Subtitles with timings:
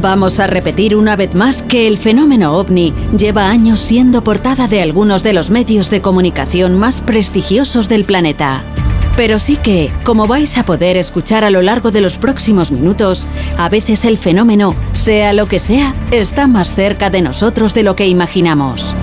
[0.00, 4.82] Vamos a repetir una vez más que el fenómeno ovni lleva años siendo portada de
[4.82, 8.62] algunos de los medios de comunicación más prestigiosos del planeta.
[9.16, 13.26] Pero sí que, como vais a poder escuchar a lo largo de los próximos minutos,
[13.56, 17.96] a veces el fenómeno, sea lo que sea, está más cerca de nosotros de lo
[17.96, 18.94] que imaginamos.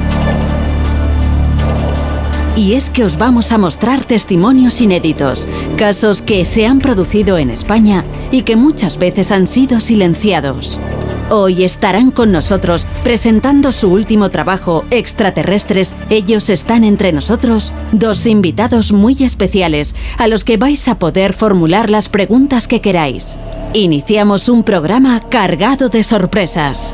[2.56, 7.50] Y es que os vamos a mostrar testimonios inéditos, casos que se han producido en
[7.50, 10.80] España y que muchas veces han sido silenciados.
[11.30, 18.92] Hoy estarán con nosotros presentando su último trabajo, Extraterrestres, ellos están entre nosotros, dos invitados
[18.92, 23.40] muy especiales a los que vais a poder formular las preguntas que queráis.
[23.74, 26.94] Iniciamos un programa cargado de sorpresas.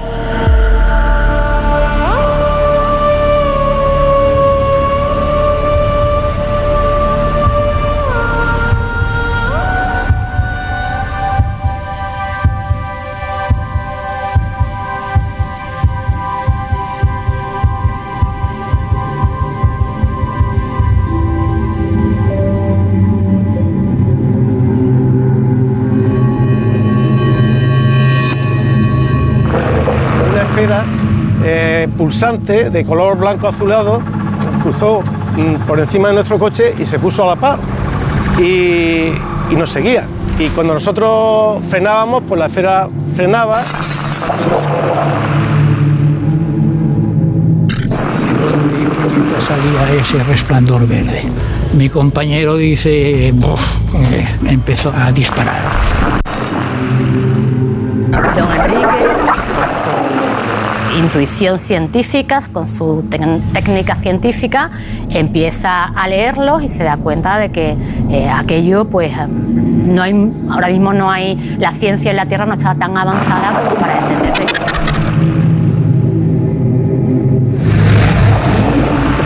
[32.02, 34.02] Pulsante de color blanco azulado
[34.64, 35.02] cruzó
[35.38, 37.60] mm, por encima de nuestro coche y se puso a la par
[38.40, 39.12] y,
[39.52, 40.06] y nos seguía.
[40.40, 43.56] Y cuando nosotros frenábamos, pues la esfera frenaba.
[49.14, 51.22] ¿Dónde salía ese resplandor verde?
[51.78, 53.62] Mi compañero dice, "Buf",
[54.12, 55.62] eh, empezó a disparar.
[58.36, 59.06] Don Enrique,
[59.84, 59.91] su
[60.98, 63.04] intuición científica, con su
[63.54, 64.72] técnica científica,
[65.10, 67.76] empieza a leerlos y se da cuenta de que
[68.10, 72.46] eh, aquello, pues, em, no hay, ahora mismo no hay, la ciencia en la Tierra
[72.46, 74.46] no está tan avanzada como para entender de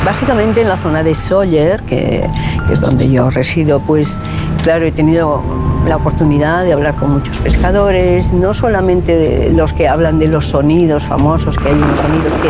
[0.05, 2.29] Básicamente en la zona de Sawyer, que
[2.71, 4.19] es donde yo resido, pues
[4.63, 5.41] claro, he tenido
[5.87, 10.47] la oportunidad de hablar con muchos pescadores, no solamente de los que hablan de los
[10.47, 12.49] sonidos famosos, que hay unos sonidos que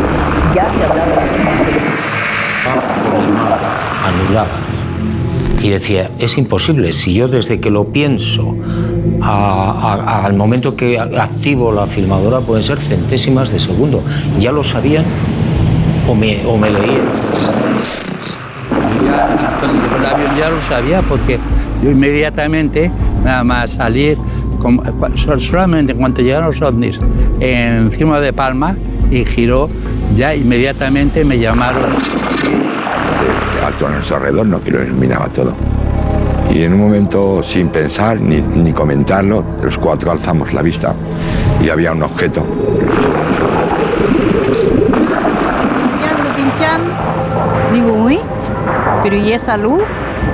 [0.56, 1.20] ya se hablaban
[4.06, 4.50] anuladas.
[5.62, 8.56] Y decía, es imposible, si yo desde que lo pienso
[9.22, 14.04] a- a- al momento que activo la filmadora pueden ser centésimas de segundo.
[14.40, 15.04] Ya lo sabían
[16.08, 17.06] o me, o me leían.
[19.06, 21.40] Ya, cuando llegó el avión ya lo sabía porque
[21.84, 22.92] yo inmediatamente,
[23.26, 24.18] nada más salir,
[24.60, 24.84] como-
[25.16, 27.00] sol- solamente en cuanto llegaron los ovnis
[27.40, 28.76] encima de Palma
[29.12, 29.70] y giró,
[30.16, 31.84] ya inmediatamente me llamaron.
[33.66, 35.52] alto a nuestro alrededor, no que lo iluminaba todo.
[36.54, 40.94] Y en un momento, sin pensar ni, ni comentarlo, los cuatro alzamos la vista
[41.64, 42.44] y había un objeto.
[45.76, 46.94] pinchando, pinchando.
[47.74, 48.20] Digo, uy,
[49.04, 49.82] pero ¿y esa luz?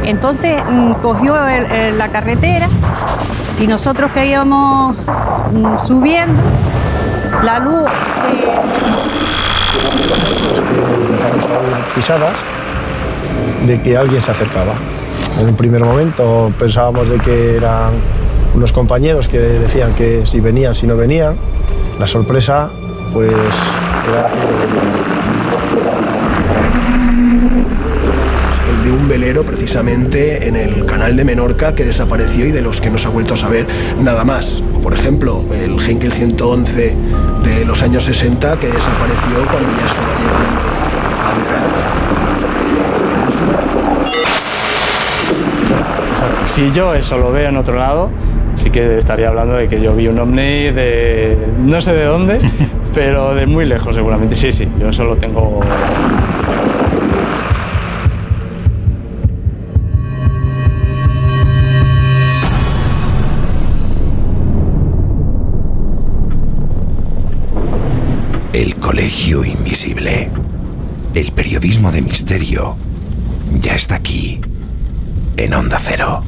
[0.03, 2.67] Entonces mm, cogió el- el- la carretera
[3.61, 4.95] y nosotros que íbamos
[5.51, 6.41] mm, subiendo,
[7.43, 8.51] la luz se,
[11.93, 12.37] pisadas
[13.65, 14.73] de que alguien se acercaba.
[15.39, 17.91] En un primer momento pensábamos de que eran
[18.55, 21.35] unos compañeros que decían que si venían, si no venían.
[21.99, 22.69] La sorpresa,
[23.13, 23.31] pues,
[24.09, 24.27] era
[28.91, 32.89] de un velero precisamente en el canal de Menorca que desapareció y de los que
[32.89, 33.65] no se ha vuelto a saber
[34.01, 34.61] nada más.
[34.75, 36.95] O por ejemplo, el Henkel 111
[37.43, 40.61] de los años 60 que desapareció cuando ya estaba llegando
[41.19, 41.79] a Andratx
[46.47, 48.09] Si yo eso lo veo en otro lado,
[48.55, 52.39] sí que estaría hablando de que yo vi un ovni de no sé de dónde,
[52.93, 54.35] pero de muy lejos seguramente.
[54.35, 55.61] Sí, sí, yo eso lo tengo.
[68.53, 70.29] El Colegio Invisible.
[71.13, 72.75] El periodismo de misterio
[73.61, 74.41] ya está aquí,
[75.37, 76.21] en Onda Cero.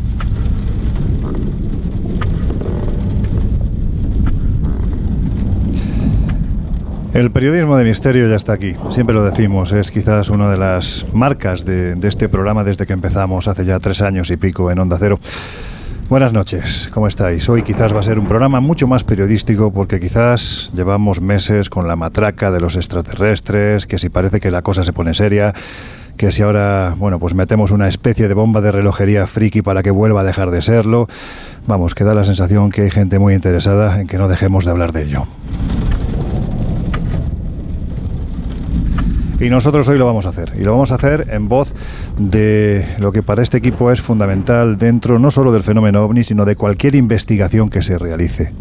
[7.13, 11.05] El periodismo de misterio ya está aquí, siempre lo decimos, es quizás una de las
[11.11, 14.95] marcas de, este programa desde que empezamos hace ya tres años y pico en Onda
[14.97, 15.19] Cero.
[16.13, 17.49] Buenas noches, ¿cómo estáis?
[17.49, 21.87] Hoy quizás va a ser un programa mucho más periodístico porque quizás llevamos meses con
[21.87, 25.55] la matraca de los extraterrestres, que si parece que la cosa se pone seria,
[26.15, 29.89] que si ahora, bueno, pues metemos una especie de bomba de relojería friki para que
[29.89, 31.07] vuelva a dejar de serlo,
[31.65, 34.69] vamos, que da la sensación que hay gente muy interesada en que no dejemos de
[34.69, 35.25] hablar de ello.
[39.39, 40.53] Y nosotros hoy lo vamos a hacer.
[40.57, 41.73] Y lo vamos a hacer en voz
[42.17, 46.45] de lo que para este equipo es fundamental dentro no solo del fenómeno ovni, sino
[46.45, 48.53] de cualquier investigación que se realice.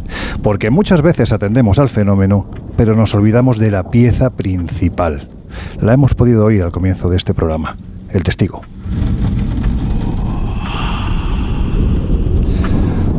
[0.43, 2.47] Porque muchas veces atendemos al fenómeno,
[2.77, 5.29] pero nos olvidamos de la pieza principal.
[5.81, 7.77] La hemos podido oír al comienzo de este programa,
[8.11, 8.63] el testigo.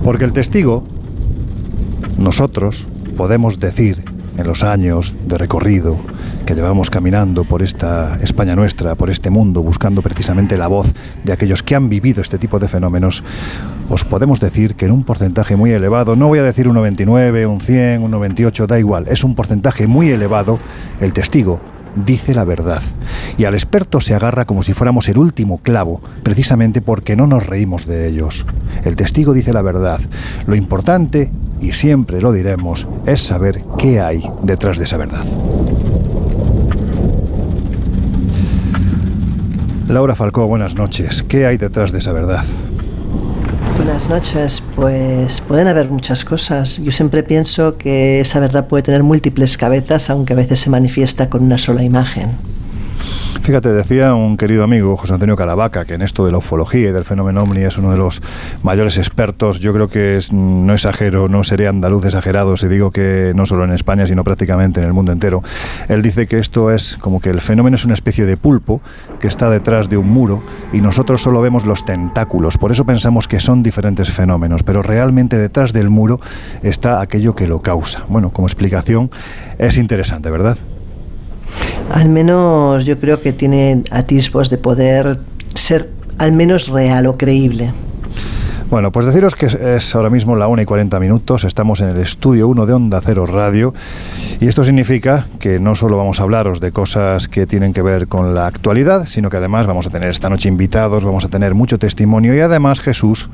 [0.03, 0.83] Porque el testigo,
[2.17, 4.03] nosotros podemos decir
[4.37, 5.99] en los años de recorrido
[6.45, 10.93] que llevamos caminando por esta España nuestra, por este mundo, buscando precisamente la voz
[11.23, 13.23] de aquellos que han vivido este tipo de fenómenos,
[13.89, 17.45] os podemos decir que en un porcentaje muy elevado, no voy a decir un 99,
[17.47, 20.59] un 100, un 98, da igual, es un porcentaje muy elevado,
[20.99, 21.59] el testigo
[21.95, 22.81] dice la verdad.
[23.37, 27.45] Y al experto se agarra como si fuéramos el último clavo, precisamente porque no nos
[27.45, 28.45] reímos de ellos.
[28.83, 30.01] El testigo dice la verdad.
[30.47, 31.31] Lo importante,
[31.61, 35.25] y siempre lo diremos, es saber qué hay detrás de esa verdad.
[39.87, 41.23] Laura Falcó, buenas noches.
[41.23, 42.43] ¿Qué hay detrás de esa verdad?
[43.75, 44.63] Buenas noches.
[44.75, 46.81] Pues pueden haber muchas cosas.
[46.81, 51.29] Yo siempre pienso que esa verdad puede tener múltiples cabezas, aunque a veces se manifiesta
[51.29, 52.31] con una sola imagen.
[53.41, 56.91] Fíjate, decía un querido amigo, José Antonio Caravaca, que en esto de la ufología y
[56.93, 58.21] del fenómeno ovni es uno de los
[58.63, 59.59] mayores expertos.
[59.59, 63.65] Yo creo que es, no exagero, no sería andaluz exagerado si digo que no solo
[63.65, 65.43] en España, sino prácticamente en el mundo entero.
[65.89, 68.81] Él dice que esto es como que el fenómeno es una especie de pulpo
[69.19, 70.41] que está detrás de un muro
[70.71, 72.57] y nosotros solo vemos los tentáculos.
[72.57, 76.21] Por eso pensamos que son diferentes fenómenos, pero realmente detrás del muro
[76.61, 78.03] está aquello que lo causa.
[78.07, 79.11] Bueno, como explicación
[79.57, 80.57] es interesante, ¿verdad?
[81.91, 85.19] Al menos yo creo que tiene atisbos de poder
[85.53, 87.71] ser al menos real o creíble.
[88.69, 91.97] Bueno, pues deciros que es ahora mismo la 1 y 40 minutos, estamos en el
[91.97, 93.73] estudio 1 de Onda Cero Radio
[94.39, 98.07] y esto significa que no solo vamos a hablaros de cosas que tienen que ver
[98.07, 101.53] con la actualidad, sino que además vamos a tener esta noche invitados, vamos a tener
[101.53, 103.29] mucho testimonio y además Jesús,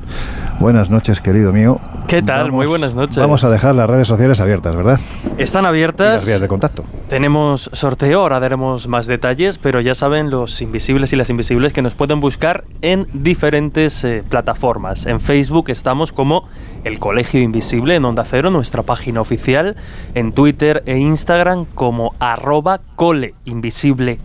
[0.58, 1.80] buenas noches querido mío.
[2.06, 2.42] ¿Qué tal?
[2.42, 3.16] Vamos, Muy buenas noches.
[3.16, 5.00] Vamos a dejar las redes sociales abiertas, ¿verdad?
[5.38, 6.12] Están Y abiertas.
[6.14, 6.84] las vías de contacto.
[7.08, 11.82] Tenemos sorteo, ahora daremos más detalles, pero ya saben los invisibles y las invisibles que
[11.82, 15.06] nos pueden buscar en diferentes eh, plataformas.
[15.06, 16.48] En Facebook estamos como
[16.82, 19.76] El Colegio Invisible en Onda Cero, nuestra página oficial.
[20.16, 24.20] En Twitter e Instagram como arroba coleinvisibleoc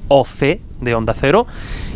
[0.81, 1.47] de Onda Cero.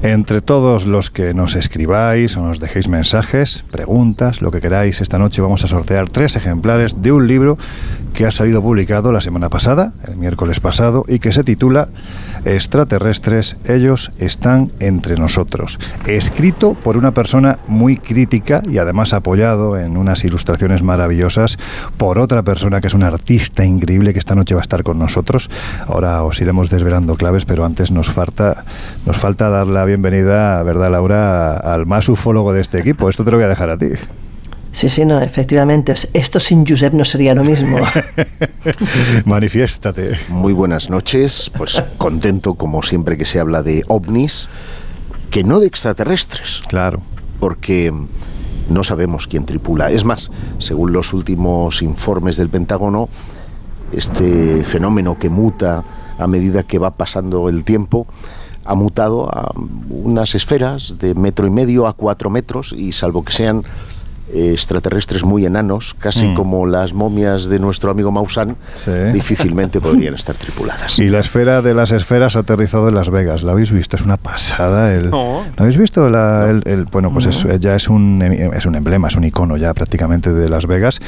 [0.03, 5.19] Entre todos los que nos escribáis o nos dejéis mensajes, preguntas, lo que queráis, esta
[5.19, 7.57] noche vamos a sortear tres ejemplares de un libro
[8.13, 11.89] que ha salido publicado la semana pasada, el miércoles pasado, y que se titula
[12.45, 15.79] Extraterrestres, ellos están entre nosotros.
[16.07, 21.59] Escrito por una persona muy crítica y además apoyado en unas ilustraciones maravillosas
[21.97, 24.99] por otra persona que es un artista increíble que esta noche va a estar con
[24.99, 25.51] nosotros.
[25.87, 28.65] Ahora os iremos desvelando claves, pero antes nos falta,
[29.07, 33.09] nos falta dar la bienvenida, ¿verdad, Laura, al más ufólogo de este equipo?
[33.09, 33.89] Esto te lo voy a dejar a ti.
[34.75, 35.95] Sí, sí, no, efectivamente.
[36.13, 37.79] Esto sin Josep no sería lo mismo.
[39.25, 40.19] Manifiéstate.
[40.29, 41.49] Muy buenas noches.
[41.57, 44.49] Pues contento, como siempre que se habla de ovnis,
[45.31, 46.61] que no de extraterrestres.
[46.67, 47.03] Claro.
[47.39, 47.93] Porque
[48.69, 49.91] no sabemos quién tripula.
[49.91, 53.09] Es más, según los últimos informes del Pentágono,
[53.93, 55.85] este fenómeno que muta
[56.19, 58.07] a medida que va pasando el tiempo,
[58.65, 59.53] ha mutado a
[59.91, 63.65] unas esferas de metro y medio a cuatro metros y salvo que sean
[64.33, 66.35] extraterrestres muy enanos, casi Mm.
[66.35, 68.57] como las momias de nuestro amigo Maussan,
[69.13, 70.99] difícilmente podrían estar tripuladas.
[70.99, 73.43] Y la esfera de las esferas ha aterrizado en Las Vegas.
[73.43, 73.97] ¿La habéis visto?
[73.97, 74.95] Es una pasada.
[74.95, 75.45] El, No.
[75.57, 76.09] ¿Lo habéis visto?
[76.09, 79.57] La- el, el- bueno, pues es- ya es un, es un emblema, es un icono
[79.57, 81.01] ya prácticamente de Las Vegas.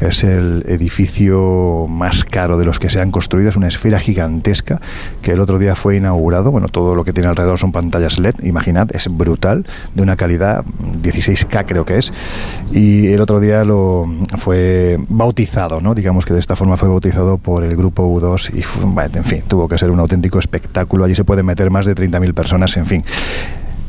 [0.00, 3.48] Es el edificio más caro de los que se han construido.
[3.50, 4.80] Es una esfera gigantesca
[5.22, 6.50] que el otro día fue inaugurado.
[6.50, 8.34] Bueno, todo lo que tiene alrededor son pantallas LED.
[8.42, 9.64] Imaginad, es brutal,
[9.94, 10.64] de una calidad
[11.02, 12.12] 16K creo que es.
[12.72, 14.04] Y el otro día lo
[14.38, 15.94] fue bautizado, ¿no?
[15.94, 19.42] Digamos que de esta forma fue bautizado por el grupo U2 y fue- en fin,
[19.46, 21.04] tuvo que ser un auténtico espectáculo.
[21.04, 23.04] Allí se pueden meter más de 30.000 personas, en fin.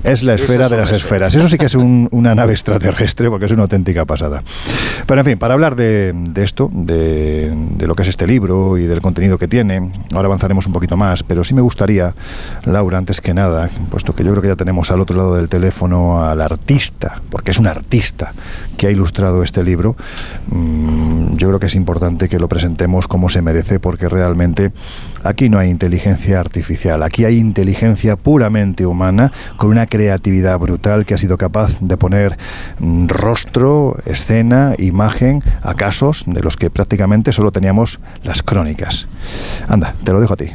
[0.05, 1.27] Es la esfera es de las esfera.
[1.27, 1.35] esferas.
[1.35, 4.43] Eso sí que es un- una nave extraterrestre porque es una auténtica pasada.
[5.05, 8.77] Pero en fin, para hablar de, de esto, de, de lo que es este libro
[8.77, 12.13] y del contenido que tiene, ahora avanzaremos un poquito más, pero sí me gustaría,
[12.65, 15.49] Laura, antes que nada, puesto que yo creo que ya tenemos al otro lado del
[15.49, 18.33] teléfono al artista, porque es un artista
[18.77, 19.95] que ha ilustrado este libro,
[20.49, 24.71] mm, yo creo que es importante que lo presentemos como se merece porque realmente
[25.25, 31.13] aquí no hay inteligencia artificial, aquí hay inteligencia puramente humana con una creatividad brutal que
[31.13, 32.37] ha sido capaz de poner
[32.79, 39.07] mm, rostro, escena, imagen a casos de los que prácticamente solo teníamos las crónicas.
[39.67, 40.51] Anda, te lo dejo a ti.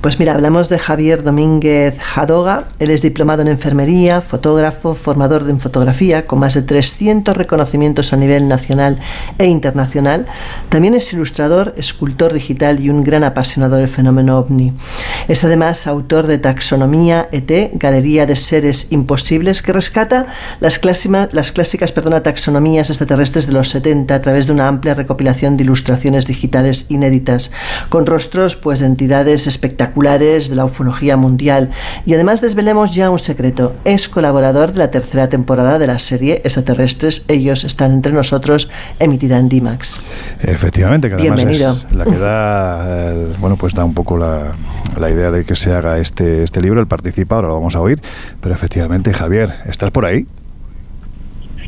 [0.00, 2.64] Pues mira, hablamos de Javier Domínguez Jadoga.
[2.78, 8.16] Él es diplomado en enfermería, fotógrafo, formador en fotografía, con más de 300 reconocimientos a
[8.16, 8.98] nivel nacional
[9.36, 10.24] e internacional.
[10.70, 14.72] También es ilustrador, escultor digital y un gran apasionado del fenómeno ovni.
[15.28, 20.28] Es además autor de Taxonomía ET, Galería de Seres Imposibles, que rescata
[20.60, 24.94] las, clásima- las clásicas perdona, taxonomías extraterrestres de los 70 a través de una amplia
[24.94, 27.52] recopilación de ilustraciones digitales inéditas,
[27.90, 29.89] con rostros pues, de entidades espectaculares
[30.48, 31.70] de la ufología mundial.
[32.06, 33.74] Y además desvelemos ya un secreto.
[33.84, 37.24] Es colaborador de la tercera temporada de la serie Extraterrestres.
[37.28, 40.00] Ellos están entre nosotros, emitida en DIMAX.
[40.40, 41.72] Efectivamente, que además Bienvenido.
[41.72, 44.54] es la que da, eh, bueno, pues da un poco la,
[44.98, 46.80] la idea de que se haga este, este libro.
[46.80, 48.00] Él participa, ahora lo vamos a oír.
[48.40, 50.26] Pero efectivamente, Javier, ¿estás por ahí?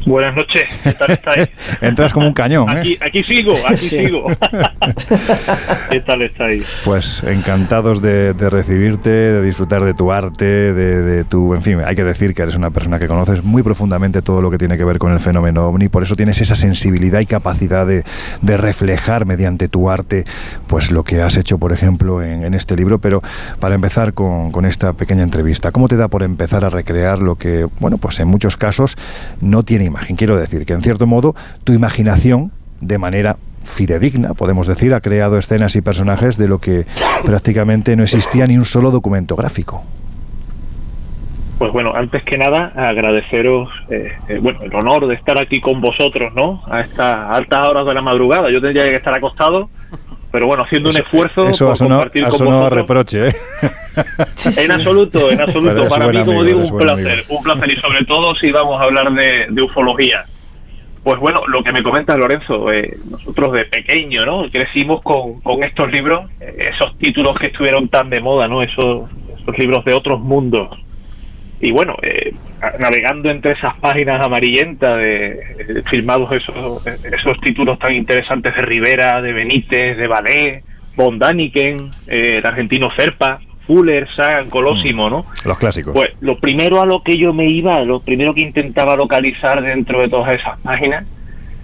[0.04, 1.48] Buenas noches, ¿qué tal estáis?
[1.80, 2.80] Entras como un cañón, ¿eh?
[2.80, 4.00] Aquí, aquí sigo, aquí Sí.
[4.00, 4.26] sigo.
[5.90, 6.66] ¿Qué tal estáis?
[6.84, 11.78] Pues encantados de, de recibirte, de disfrutar de tu arte, de, de tu, en fin,
[11.84, 14.76] hay que decir que eres una persona que conoces muy profundamente todo lo que tiene
[14.76, 18.02] que ver con el fenómeno ovni, por eso tienes esa sensibilidad y capacidad de,
[18.40, 20.24] de reflejar mediante tu arte,
[20.66, 22.98] pues lo que has hecho, por ejemplo, en, en este libro.
[22.98, 23.22] Pero
[23.60, 27.36] para empezar con, con esta pequeña entrevista, ¿cómo te da por empezar a recrear lo
[27.36, 28.96] que, bueno, pues en muchos casos
[29.40, 31.34] no tiene Quiero decir que en cierto modo
[31.64, 36.84] tu imaginación, de manera fidedigna, podemos decir, ha creado escenas y personajes de lo que
[37.24, 39.82] prácticamente no existía ni un solo documento gráfico.
[41.58, 45.80] Pues bueno, antes que nada, agradeceros eh, eh, bueno, el honor de estar aquí con
[45.80, 46.60] vosotros, ¿no?
[46.68, 48.50] A estas altas horas de la madrugada.
[48.52, 49.70] Yo tendría que estar acostado,
[50.32, 52.72] pero bueno, haciendo un esfuerzo Eso por sonado, compartir con vosotros.
[52.72, 53.32] reproche, ¿eh?
[54.64, 55.86] En absoluto, en absoluto.
[55.88, 57.36] Para mí, como digo, un placer, amigo.
[57.36, 60.24] un placer y sobre todo si vamos a hablar de, de ufología.
[61.04, 64.48] Pues bueno, lo que me comentas, Lorenzo, eh, nosotros de pequeño, ¿no?
[64.50, 68.62] Crecimos con, con estos libros, eh, esos títulos que estuvieron tan de moda, ¿no?
[68.62, 70.78] Esos, esos libros de otros mundos.
[71.62, 72.34] Y bueno, eh,
[72.80, 79.22] navegando entre esas páginas amarillentas de, eh, firmados esos, esos títulos tan interesantes de Rivera,
[79.22, 80.64] de Benítez, de Ballet,
[80.96, 85.24] von Daniken, eh, el argentino Serpa, Fuller, Sagan, Colosimo, ¿no?
[85.44, 85.94] Los clásicos.
[85.94, 90.00] Pues lo primero a lo que yo me iba, lo primero que intentaba localizar dentro
[90.00, 91.06] de todas esas páginas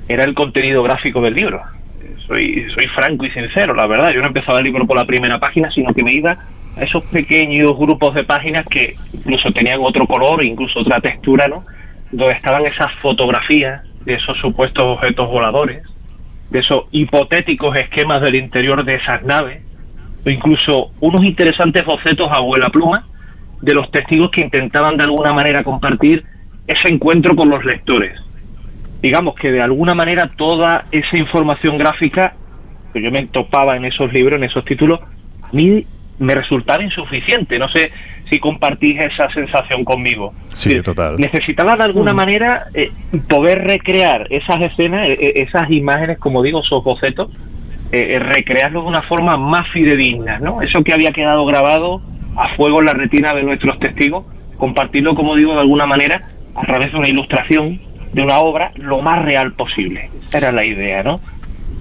[0.08, 1.60] era el contenido gráfico del libro.
[2.28, 4.12] Soy, soy franco y sincero, la verdad.
[4.12, 6.38] Yo no empezaba el libro por la primera página, sino que me iba
[6.80, 11.64] esos pequeños grupos de páginas que incluso tenían otro color, incluso otra textura, ¿no?
[12.10, 15.82] Donde estaban esas fotografías de esos supuestos objetos voladores,
[16.50, 19.62] de esos hipotéticos esquemas del interior de esas naves,
[20.24, 23.06] o incluso unos interesantes bocetos a abuela pluma
[23.60, 26.24] de los testigos que intentaban de alguna manera compartir
[26.66, 28.20] ese encuentro con los lectores.
[29.02, 32.34] digamos que de alguna manera toda esa información gráfica
[32.92, 35.86] que yo me topaba en esos libros, en esos títulos, a mí
[36.18, 37.58] me resultaba insuficiente.
[37.58, 37.90] No sé
[38.30, 40.32] si compartís esa sensación conmigo.
[40.54, 41.16] Sí, total.
[41.18, 42.90] Necesitaba de alguna manera eh,
[43.28, 47.30] poder recrear esas escenas, eh, eh, esas imágenes, como digo, esos bocetos,
[47.90, 50.60] eh, eh, recrearlos de una forma más fidedigna, ¿no?
[50.60, 52.02] Eso que había quedado grabado
[52.36, 54.26] a fuego en la retina de nuestros testigos,
[54.58, 56.22] compartirlo, como digo, de alguna manera
[56.54, 57.80] a través de una ilustración
[58.12, 60.10] de una obra lo más real posible.
[60.28, 61.20] Esa era la idea, ¿no?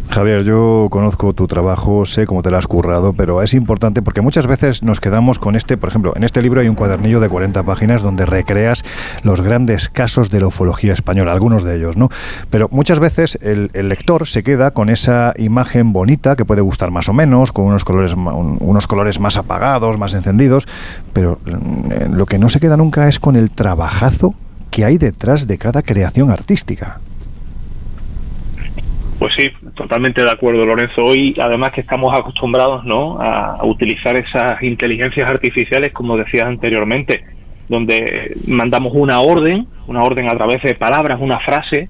[0.09, 4.21] Javier, yo conozco tu trabajo, sé cómo te lo has currado, pero es importante porque
[4.21, 7.29] muchas veces nos quedamos con este, por ejemplo, en este libro hay un cuadernillo de
[7.29, 8.83] 40 páginas donde recreas
[9.23, 12.09] los grandes casos de la ufología española, algunos de ellos, ¿no?
[12.49, 17.09] Pero muchas veces el, lector se queda con esa imagen bonita que puede gustar más
[17.09, 20.67] o menos, con unos colores, unos colores más apagados, más encendidos,
[21.13, 24.35] pero eh, lo que no se queda nunca es con el trabajazo
[24.71, 26.99] que hay detrás de cada creación artística.
[29.37, 31.03] Sí, totalmente de acuerdo, Lorenzo.
[31.03, 33.19] Hoy, además que estamos acostumbrados, ¿no?
[33.21, 37.23] A, utilizar esas inteligencias artificiales, como decías anteriormente,
[37.69, 41.87] donde mandamos una orden, una orden a través de palabras, una frase,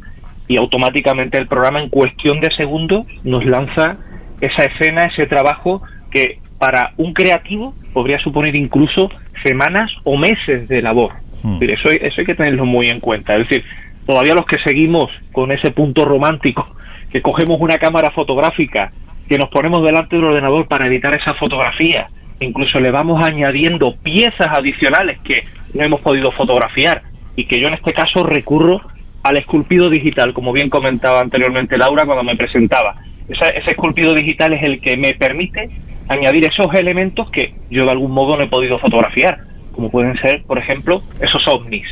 [0.50, 3.98] y automáticamente el programa en cuestión de segundos nos lanza
[4.42, 9.10] esa escena, ese trabajo que para un creativo podría suponer incluso
[9.44, 11.14] semanas o meses de labor.
[11.44, 13.36] Decir, Eso, eso hay que tenerlo muy en cuenta.
[13.36, 13.64] Es decir,
[14.06, 16.68] todavía los que seguimos con ese punto romántico,
[17.12, 18.92] que cogemos una cámara fotográfica,
[19.30, 22.08] que nos ponemos delante del ordenador para editar esa fotografía,
[22.40, 27.02] incluso le vamos añadiendo piezas adicionales que no hemos podido fotografiar
[27.36, 28.82] y que yo en este caso recurro
[29.24, 32.96] al esculpido digital, como bien comentaba anteriormente Laura cuando me presentaba.
[33.28, 35.70] Esa- ese esculpido digital es el que me permite
[36.08, 39.40] añadir esos elementos que yo de algún modo no he podido fotografiar,
[39.74, 41.86] como pueden ser, por ejemplo, esos ovnis.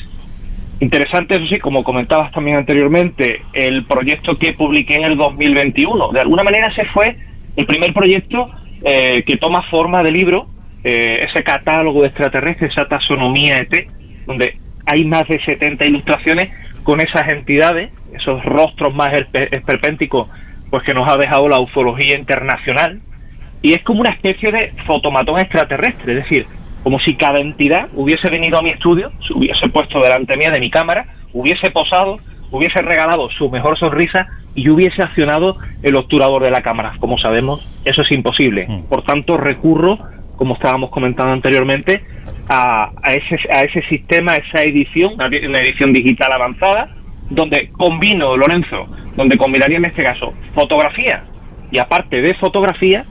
[0.80, 6.12] Interesante, eso sí, como comentabas también anteriormente, el proyecto que publiqué en el 2021.
[6.12, 7.16] De alguna manera ese fue
[7.56, 8.50] el primer proyecto
[8.84, 10.48] eh, que toma forma de libro,
[10.84, 13.88] eh, ese catálogo de extraterrestres, esa taxonomía ET,
[14.28, 16.52] donde hay más de 70 ilustraciones
[16.84, 20.28] con esas entidades, esos rostros más espe- esperpénticos,
[20.70, 23.00] pues que nos ha dejado la ufología internacional.
[23.62, 26.46] Y es como una especie de fotomatón extraterrestre, es decir,
[26.86, 30.60] como si cada entidad hubiese venido a mi estudio, se hubiese puesto delante mía de
[30.60, 32.20] mi cámara, hubiese posado,
[32.52, 36.94] hubiese regalado su mejor sonrisa y hubiese accionado el obturador de la cámara.
[37.00, 38.68] Como sabemos, eso es imposible.
[38.88, 39.98] Por tanto, recurro,
[40.38, 42.04] como estábamos comentando anteriormente,
[42.48, 46.90] a, a ese, a ese sistema, a esa edición, una edi- una edición digital avanzada,
[47.32, 51.24] donde combino, Lorenzo, donde combinaría en este caso fotografía
[51.72, 53.04] y aparte de fotografía,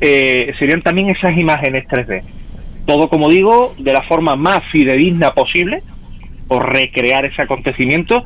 [0.00, 2.22] eh, serían también esas imágenes 3D.
[2.86, 5.82] Todo, como digo, de la forma más fidedigna posible,
[6.46, 8.24] por recrear ese acontecimiento,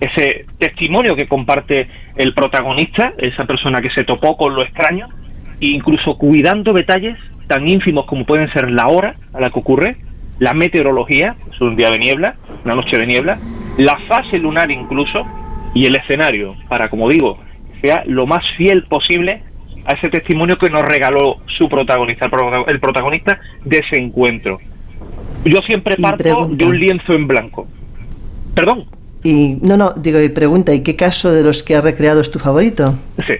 [0.00, 5.06] ese testimonio que comparte el protagonista, esa persona que se topó con lo extraño,
[5.60, 9.96] e incluso cuidando detalles tan ínfimos como pueden ser la hora a la que ocurre,
[10.38, 13.38] la meteorología, es un día de niebla, una noche de niebla,
[13.78, 15.24] la fase lunar incluso,
[15.74, 17.38] y el escenario, para, como digo,
[17.82, 19.42] sea lo más fiel posible
[19.84, 24.58] a ese testimonio que nos regaló su protagonista, el prota- el protagonista de ese encuentro.
[25.44, 27.66] Yo siempre Y parto de un lienzo en blanco.
[28.54, 28.84] Perdón.
[29.22, 32.30] Y no, no, digo, y pregunta, ¿y qué caso de los que has recreado es
[32.30, 32.94] tu favorito?
[33.26, 33.34] Sí.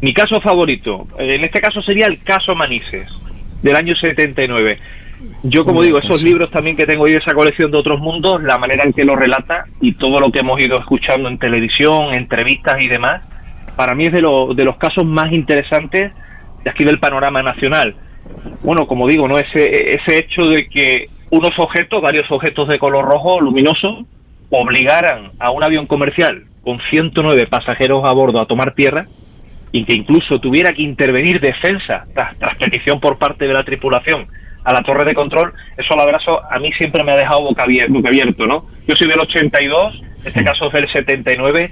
[0.00, 3.08] Mi caso favorito, en este caso sería el caso Manises,
[3.62, 4.78] del año 79.
[5.42, 8.40] Yo, como digo, esos libros también que tengo ahí de esa colección de otros mundos,
[8.44, 12.14] la manera en que lo relata y todo lo que hemos ido escuchando en televisión,
[12.14, 13.22] entrevistas y demás,
[13.78, 16.12] para mí es de, lo- de los casos más interesantes
[16.64, 17.94] de aquí del panorama nacional.
[18.62, 19.62] Bueno, como digo, no ese,
[19.94, 24.04] ese hecho de que unos objetos, varios objetos de color rojo luminoso,
[24.50, 29.06] obligaran a un avión comercial con 109 pasajeros a bordo a tomar tierra
[29.72, 34.26] y que incluso tuviera que intervenir defensa tras, tras petición por parte de la tripulación
[34.64, 37.62] a la torre de control, eso verdad eso a mí siempre me ha dejado boca
[37.64, 38.66] abier- boca abierto, ¿no?
[38.88, 41.70] Yo soy del 82, este caso es del 79,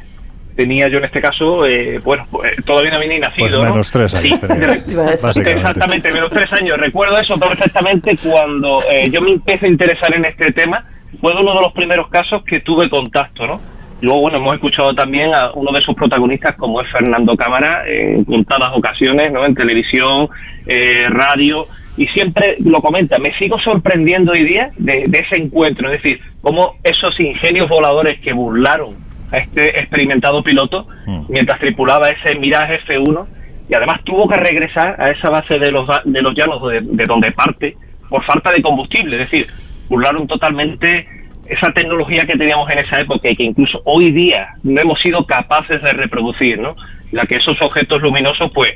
[0.57, 3.63] tenía yo en este caso, eh, bueno, pues, todavía no había ni nacido, Pues ¿no?
[3.63, 5.41] menos tres años Sí.
[5.41, 6.79] Exactamente, menos tres años.
[6.79, 10.83] Recuerdo eso perfectamente cuando eh, yo me empecé a interesar en este tema.
[11.21, 13.61] Fue uno de los primeros casos que tuve contacto, ¿no?
[14.01, 18.25] Luego, bueno, hemos escuchado también a uno de sus protagonistas, como es Fernando Cámara, en
[18.25, 19.47] contadas ocasiones, ¿no?
[19.47, 20.29] En televisión,
[20.67, 21.67] eh, radio,
[21.97, 23.19] y siempre lo comenta.
[23.19, 28.21] Me sigo sorprendiendo hoy día de, de ese encuentro, es decir, cómo esos ingenios voladores
[28.21, 30.87] que burlaron a este experimentado piloto
[31.29, 33.27] mientras tripulaba ese Mirage F1
[33.69, 37.05] y además tuvo que regresar a esa base de los, de los llanos de, de
[37.05, 37.77] donde parte
[38.09, 39.47] por falta de combustible, es decir,
[39.89, 41.09] burlaron totalmente
[41.49, 45.25] esa tecnología que teníamos en esa época y que incluso hoy día no hemos sido
[45.27, 46.75] capaces de reproducir, ¿no?
[47.13, 48.71] La que esos objetos luminosos, pues,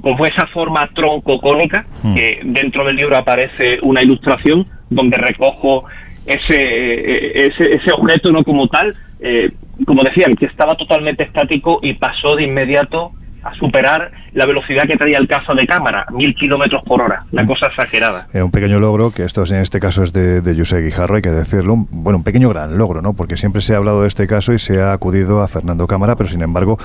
[0.00, 2.14] como esa forma troncocónica, Mm.
[2.14, 5.84] que dentro del libro aparece una ilustración donde recojo
[6.26, 9.50] ese, eh, ese, ese objeto no como tal, eh,
[9.86, 14.96] como decían, que estaba totalmente estático y pasó de inmediato a superar la velocidad que
[14.96, 18.26] traía el caza de cámara, mil kilómetros por hora, una cosa exagerada.
[18.32, 21.16] Eh, un pequeño logro, que esto es- en este caso es de, de José Guijarro,
[21.16, 21.74] hay que decirlo.
[21.74, 23.14] Un- bueno, un pequeño gran logro, ¿no?
[23.14, 26.16] Porque siempre se ha hablado de este caso y se ha acudido a Fernando Cámara,
[26.16, 26.78] pero sin embargo,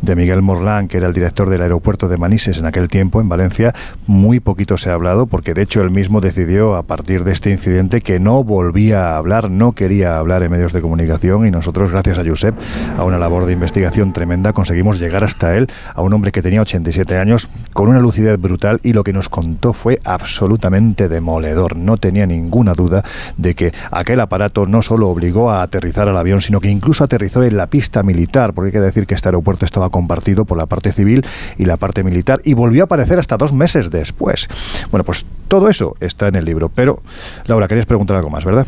[0.00, 3.28] de Miguel Morlán, que era el director del aeropuerto de Manises en aquel tiempo, en
[3.28, 3.72] Valencia,
[4.06, 7.50] muy poquito se ha hablado, porque de hecho él mismo decidió, a partir de este
[7.50, 11.90] incidente, que no volvía a hablar, no quería hablar en medios de comunicación y nosotros,
[11.90, 12.54] gracias a Josep,
[12.96, 16.60] a una labor de investigación tremenda, conseguimos llegar hasta él, a un hombre que tenía
[16.92, 21.76] 87 años, con una lucidez brutal y lo que nos contó fue absolutamente demoledor.
[21.76, 23.02] No tenía ninguna duda
[23.36, 27.42] de que aquel aparato no solo obligó a aterrizar al avión, sino que incluso aterrizó
[27.42, 30.66] en la pista militar, porque hay que decir que este aeropuerto estaba compartido por la
[30.66, 31.24] parte civil
[31.56, 34.48] y la parte militar, y volvió a aparecer hasta dos meses después.
[34.90, 37.02] Bueno, pues todo eso está en el libro, pero
[37.46, 38.66] Laura, querías preguntar algo más, ¿verdad?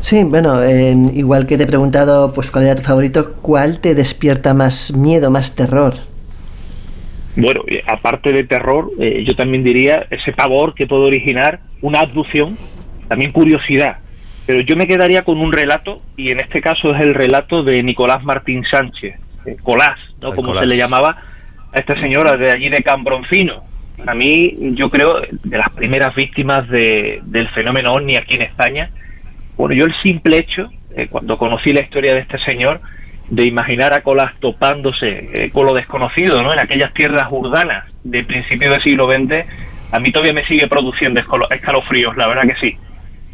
[0.00, 3.94] Sí, bueno, eh, igual que te he preguntado pues cuál era tu favorito, ¿cuál te
[3.94, 6.09] despierta más miedo, más terror?
[7.36, 12.00] Bueno, eh, aparte de terror, eh, yo también diría ese pavor que puede originar una
[12.00, 12.56] abducción,
[13.08, 13.98] también curiosidad.
[14.46, 17.82] Pero yo me quedaría con un relato, y en este caso es el relato de
[17.82, 19.14] Nicolás Martín Sánchez,
[19.46, 20.30] eh, Colás, ¿no?
[20.34, 20.62] Como Colás.
[20.62, 21.16] se le llamaba
[21.72, 23.62] a esta señora de allí de Cambroncino.
[24.06, 28.90] A mí, yo creo, de las primeras víctimas de- del fenómeno OVNI aquí en España,
[29.56, 32.80] bueno, yo el simple hecho, eh, cuando conocí la historia de este señor,
[33.30, 36.52] de imaginar a Colás topándose eh, con lo desconocido, ¿no?
[36.52, 39.46] En aquellas tierras urbanas de principio del siglo XX,
[39.92, 42.76] a mí todavía me sigue produciendo escalo- escalofríos, la verdad que sí.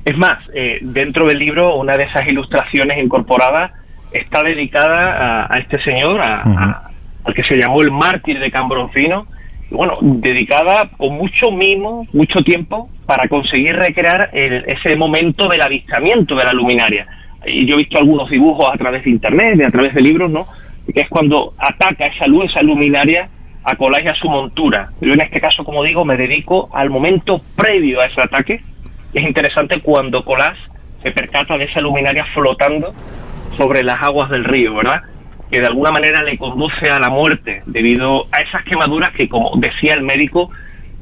[0.05, 3.73] Es más, eh, dentro del libro, una de esas ilustraciones incorporadas
[4.13, 6.91] está dedicada a, a este señor, a- a-
[7.25, 9.27] al que se llamó el mártir de Cambroncino,
[9.71, 15.61] y bueno, dedicada con mucho mimo, mucho tiempo, para conseguir recrear el- ese momento del
[15.63, 17.07] avistamiento de la luminaria.
[17.47, 20.47] Y yo he visto algunos dibujos a través de internet, a través de libros, ¿no?
[20.93, 23.29] Que es cuando ataca esa luz, esa luminaria,
[23.65, 24.91] a Colás y a su montura.
[25.01, 28.61] Yo en este caso, como digo, me dedico al momento previo a ese ataque.
[29.13, 30.57] Es interesante cuando Colás
[31.03, 32.95] se percata de esa luminaria flotando
[33.57, 35.03] sobre las aguas del río, ¿verdad?
[35.51, 39.51] Que de alguna manera le conduce a la muerte debido a esas quemaduras que, como
[39.57, 40.51] decía el médico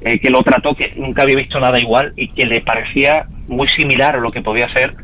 [0.00, 3.66] eh, que lo trató, que nunca había visto nada igual y que le parecía muy
[3.68, 4.94] similar a lo que podía ser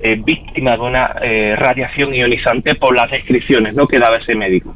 [0.00, 3.86] eh, víctima de una eh, radiación ionizante por las descripciones ¿no?
[3.86, 4.74] que daba ese médico.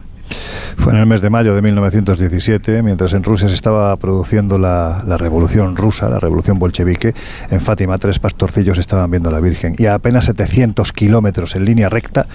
[0.77, 5.05] Fue en el mes de mayo de 1917, mientras en Rusia se estaba produciendo la,
[5.07, 7.15] la revolución rusa, la revolución bolchevique.
[7.51, 9.77] En Fátima, tres pastorcillos estaban viendo a la Virgen.
[9.79, 12.27] Y a apenas 700 kilómetros en línea recta,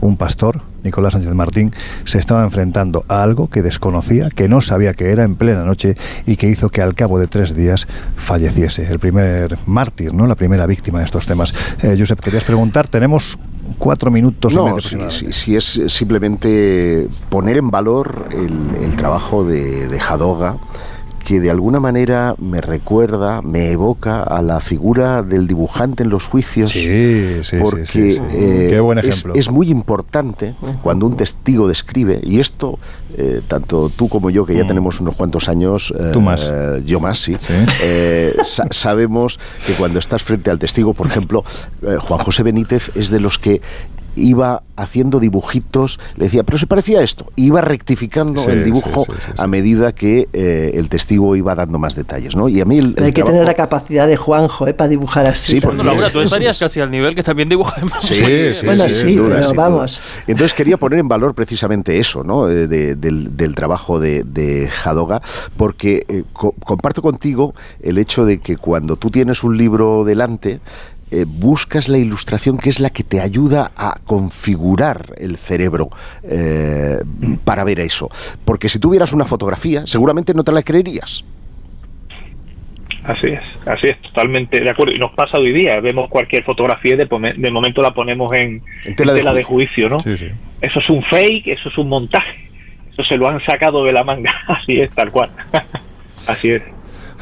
[0.00, 1.72] un pastor, Nicolás Sánchez Martín,
[2.04, 5.94] se estaba enfrentando a algo que desconocía, que no sabía que era en plena noche
[6.26, 7.86] y que hizo que al cabo de tres días
[8.16, 8.86] falleciese.
[8.86, 10.26] El primer mártir, ¿no?
[10.26, 11.54] La primera víctima de estos temas.
[11.82, 13.38] Eh, Josep, querías preguntar, tenemos
[13.78, 20.56] cuatro minutos No, si es simplemente poner en valor el, el trabajo de, de Jadoga,
[21.30, 26.26] que de alguna manera me recuerda, me evoca a la figura del dibujante en los
[26.26, 26.70] juicios.
[26.70, 28.20] Sí, sí, porque sí, sí.
[28.32, 29.34] eh, Qué buen es, ejemplo.
[29.38, 32.80] es muy importante cuando un testigo describe, y esto,
[33.16, 34.66] eh, tanto tú como yo, que ya Mm.
[34.66, 36.50] tenemos unos cuantos años, eh, Tú más.
[36.84, 37.36] yo más, sí,
[37.84, 39.38] eh, sa- sabemos
[39.68, 41.44] que cuando estás frente al testigo, por ejemplo,
[41.82, 43.60] eh, Juan José Benítez es de los que
[44.16, 48.64] iba haciendo dibujitos, le decía, pero se parecía a esto, y iba rectificando Sí, el
[48.64, 52.48] dibujo sí, sí, a medida que eh, el testigo iba dando más detalles, ¿no?
[52.48, 54.74] Y a mí el, el Hay que trabajo- tener la capacidad de Juanjo ¿eh?
[54.74, 55.52] para dibujar así.
[55.52, 58.14] Sí, porque Laura, tú es- estarías casi al nivel que también dibuja Sí,
[58.52, 60.00] sí, Bueno, sí, sí, sin duda, pero vamos.
[60.26, 62.48] Entonces quería poner en valor precisamente eso, ¿no?
[62.48, 65.20] Eh, de- del, del trabajo de, de Jadoga,
[65.56, 70.60] porque eh, co- comparto contigo el hecho de que cuando tú tienes un libro delante,
[71.10, 75.88] eh, buscas la ilustración que es la que te ayuda a configurar el cerebro
[76.22, 76.98] eh,
[77.44, 78.08] para ver eso.
[78.44, 81.24] Porque si tuvieras una fotografía, seguramente no te la creerías.
[83.02, 84.92] Así es, así es, totalmente de acuerdo.
[84.92, 88.62] Y nos pasa hoy día, vemos cualquier fotografía y de, de momento la ponemos en,
[88.84, 90.00] en tela tela, de de, juicio, ¿no?
[90.00, 90.28] Sí, sí.
[90.60, 92.50] Eso es un fake, eso es un montaje,
[92.92, 95.30] eso se lo han sacado de la manga, así es, tal cual.
[96.28, 96.62] así es.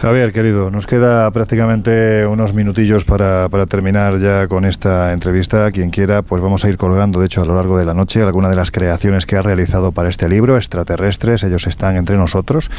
[0.01, 5.73] Javier, querido, nos queda prácticamente unos minutillos para, para terminar ya con esta entrevista.
[5.73, 8.23] Quien quiera, pues vamos a ir colgando, de hecho, a lo largo de la noche,
[8.23, 12.71] alguna de las creaciones que ha realizado para este libro, extraterrestres, ellos están entre nosotros,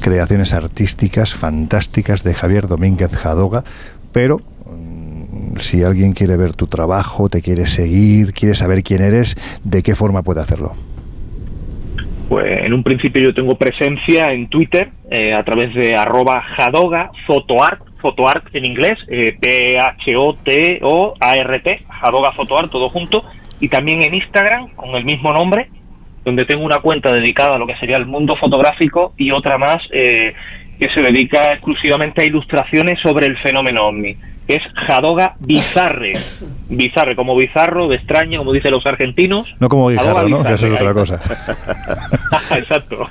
[0.00, 3.62] creaciones artísticas fantásticas de Javier Domínguez Jadoga,
[4.10, 9.36] pero mm, si alguien quiere ver tu trabajo, te quiere seguir, quiere saber quién eres,
[9.62, 10.74] ¿de qué forma puede hacerlo?
[12.28, 17.10] Pues en un principio yo tengo presencia en Twitter eh, a través de arroba jadoga
[17.26, 20.80] fotoart, fotoart en inglés, eh, P-H-O-T-O-A-R-T,
[21.88, 23.24] jadoga fotoart, todo junto,
[23.60, 25.68] y también en Instagram con el mismo nombre,
[26.24, 29.76] donde tengo una cuenta dedicada a lo que sería el mundo fotográfico y otra más
[29.92, 30.32] eh,
[30.78, 36.12] que se dedica exclusivamente a ilustraciones sobre el fenómeno ovni que es Jadoga Bizarre.
[36.68, 39.54] Bizarre, como bizarro, de extraño, como dicen los argentinos.
[39.60, 40.42] No como bizarro, ¿no?
[40.42, 41.20] Que eso es otra cosa.
[42.56, 43.08] Exacto.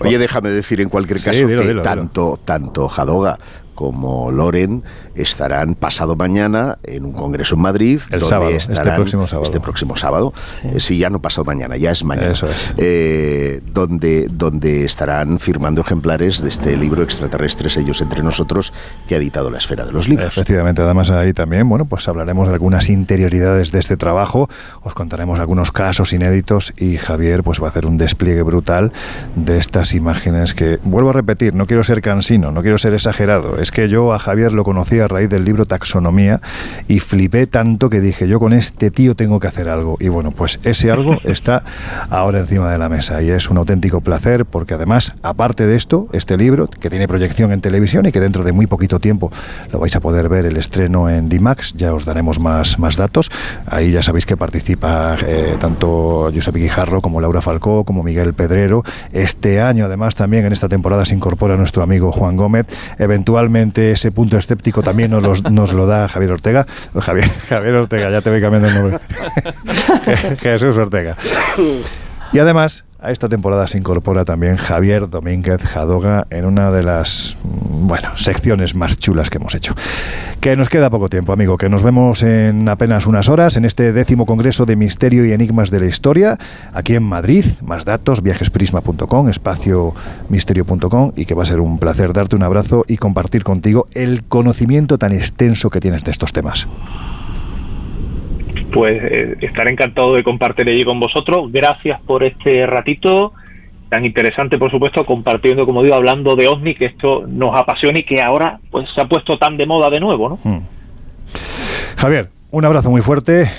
[0.00, 3.38] Oye, déjame decir en cualquier caso que tanto, tanto Jadoga
[3.76, 4.82] como Loren
[5.14, 8.00] estarán pasado mañana en un congreso en Madrid.
[8.10, 9.44] El sábado, este próximo sábado.
[9.44, 10.32] Este próximo sábado.
[10.78, 10.94] Sí.
[10.94, 12.32] Eh, ya no pasado mañana, ya es mañana.
[12.32, 12.74] Eso es.
[12.78, 18.72] Eh, donde, donde estarán firmando ejemplares de este libro Extraterrestres, ellos entre nosotros,
[19.06, 20.28] que ha editado la esfera de los libros.
[20.28, 24.48] Efectivamente, además ahí también, bueno, pues hablaremos de algunas interioridades de este trabajo,
[24.82, 28.92] os contaremos algunos casos inéditos y Javier pues va a hacer un despliegue brutal
[29.34, 33.58] de estas imágenes que, vuelvo a repetir, no quiero ser cansino, no quiero ser exagerado,
[33.66, 36.40] es que yo a Javier lo conocí a raíz del libro Taxonomía
[36.86, 39.96] y flipé tanto que dije, yo con este tío tengo que hacer algo.
[39.98, 41.64] Y bueno, pues ese algo está
[42.08, 46.06] ahora encima de la mesa y es un auténtico placer porque además, aparte de esto,
[46.12, 49.32] este libro, que tiene proyección en televisión y que dentro de muy poquito tiempo
[49.72, 53.32] lo vais a poder ver el estreno en DIMAX, ya os daremos más, más datos.
[53.66, 58.84] Ahí ya sabéis que participa eh, tanto Josep Guijarro como Laura Falcó, como Miguel Pedrero.
[59.12, 62.66] Este año, además, también en esta temporada se incorpora nuestro amigo Juan Gómez.
[63.00, 63.55] Eventualmente
[63.92, 66.66] ese punto escéptico también nos, lo da Javier Ortega.
[66.98, 68.98] Javier, Javier Ortega, ya te voy cambiando el nombre.
[70.40, 71.16] Jesús Ortega.
[72.32, 77.36] Y además, a esta temporada se incorpora también Javier Domínguez Jadoga en una de las,
[77.42, 79.74] mm, bueno, secciones más chulas que hemos hecho.
[80.40, 83.92] Que nos queda poco tiempo, amigo, que nos vemos en apenas unas horas en este
[83.92, 86.38] décimo Congreso de Misterio y Enigmas de la Historia,
[86.72, 87.44] aquí en Madrid.
[87.62, 92.96] Más datos, viajesprisma.com, espaciomisterio.com y que va a ser un placer darte un abrazo y
[92.96, 96.66] compartir contigo el conocimiento tan extenso que tienes de estos temas
[98.72, 101.50] pues eh, estaré encantado de compartir allí con vosotros.
[101.52, 103.32] Gracias por este ratito
[103.88, 108.04] tan interesante, por supuesto, compartiendo, como digo, hablando de OVNI, que esto nos apasiona y
[108.04, 110.38] que ahora pues se ha puesto tan de moda de nuevo, ¿no?
[110.42, 110.60] Mm.
[111.96, 113.50] Javier, un abrazo muy fuerte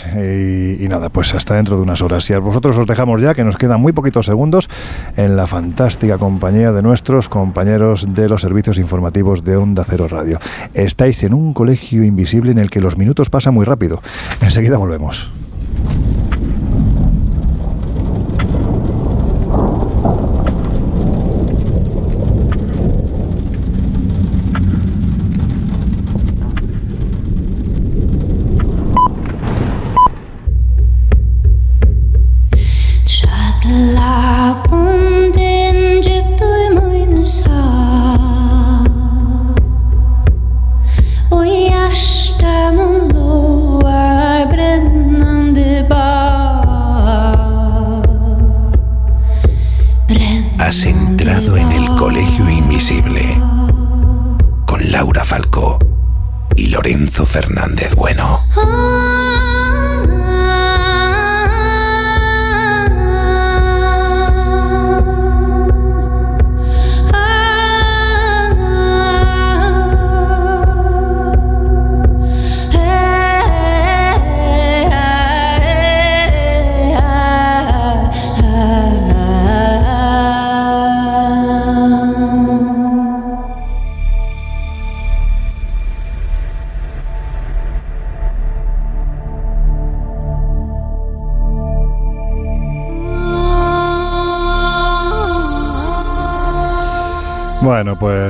[0.79, 2.27] y, nada, pues hasta dentro de unas horas.
[2.31, 4.71] Y a vosotros os dejamos ya, que nos quedan muy poquitos segundos,
[5.15, 10.39] en la fantástica compañía de nuestros compañeros de los servicios informativos de Onda Cero Radio.
[10.73, 14.01] Estáis en un colegio invisible en el que los minutos pasan muy rápido.
[14.41, 15.31] Enseguida volvemos.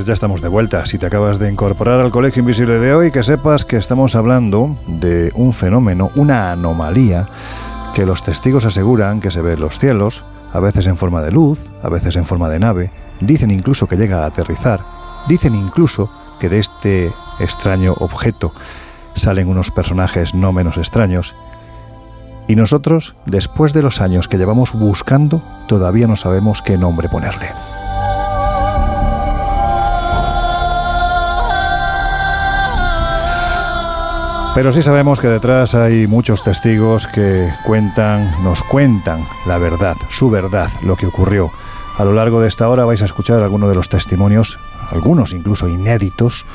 [0.05, 0.85] Ya estamos de vuelta.
[0.85, 4.77] Si te acabas de incorporar al Colegio Invisible de hoy, que sepas que estamos hablando
[4.87, 7.27] de un fenómeno, una anomalía,
[7.93, 11.31] que los testigos aseguran que se ve en los cielos, a veces en forma de
[11.31, 14.83] luz, a veces en forma de nave, dicen incluso que llega a aterrizar,
[15.27, 18.51] dicen incluso que de este extraño objeto
[19.15, 21.35] salen unos personajes no menos extraños,
[22.47, 27.49] y nosotros, después de los años que llevamos buscando, todavía no sabemos qué nombre ponerle.
[34.57, 40.31] Pero sí sabemos que detrás hay muchos testigos que cuentan, nos cuentan la verdad, su
[40.31, 41.51] verdad, lo que ocurrió.
[41.99, 44.57] A lo largo de esta hora vais a escuchar algunos de los testimonios
[44.91, 46.45] algunos incluso inéditos,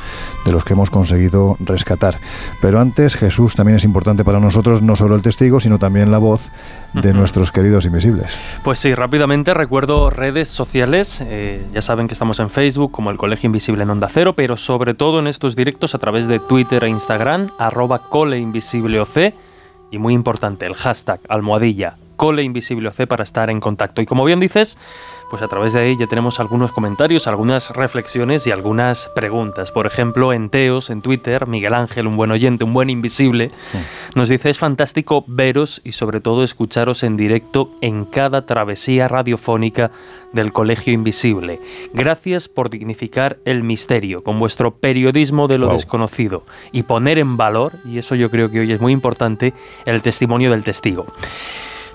[0.45, 2.19] de los que hemos conseguido rescatar.
[2.61, 6.19] Pero antes, Jesús también es importante para nosotros, no solo el testigo, sino también la
[6.19, 6.51] voz
[6.93, 8.33] de nuestros queridos invisibles.
[8.63, 11.23] Pues sí, rápidamente recuerdo redes sociales.
[11.27, 14.57] Eh, ya saben que estamos en Facebook como el Colegio Invisible en Onda Cero, pero
[14.57, 19.35] sobre todo en estos directos a través de Twitter e Instagram, arroba coleinvisibleoc.
[19.91, 24.01] Y muy importante, el hashtag almohadilla Cole Invisible OC para estar en contacto.
[24.01, 24.79] Y como bien dices,
[25.29, 29.73] pues a través de ahí ya tenemos algunos comentarios, algunas reflexiones y algunas preguntas.
[29.73, 33.49] Por ejemplo, en Teos, en Twitter, Miguel Ángel, un buen oyente, un buen invisible,
[34.15, 39.91] nos dice, es fantástico veros y sobre todo escucharos en directo en cada travesía radiofónica
[40.33, 41.59] del Colegio Invisible.
[41.93, 47.73] Gracias por dignificar el misterio con vuestro periodismo de lo desconocido y poner en valor,
[47.85, 49.55] y eso yo creo que hoy es muy importante,
[49.87, 51.07] el testimonio del testigo.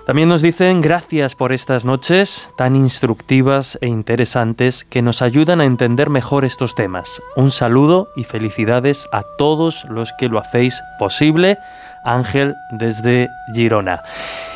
[0.08, 5.66] También nos dicen gracias por estas noches tan instructivas e interesantes que nos ayudan a
[5.66, 7.22] entender mejor estos temas.
[7.36, 11.58] Un saludo y felicidades a todos los que lo hacéis posible.
[12.06, 14.02] Ángel desde Girona.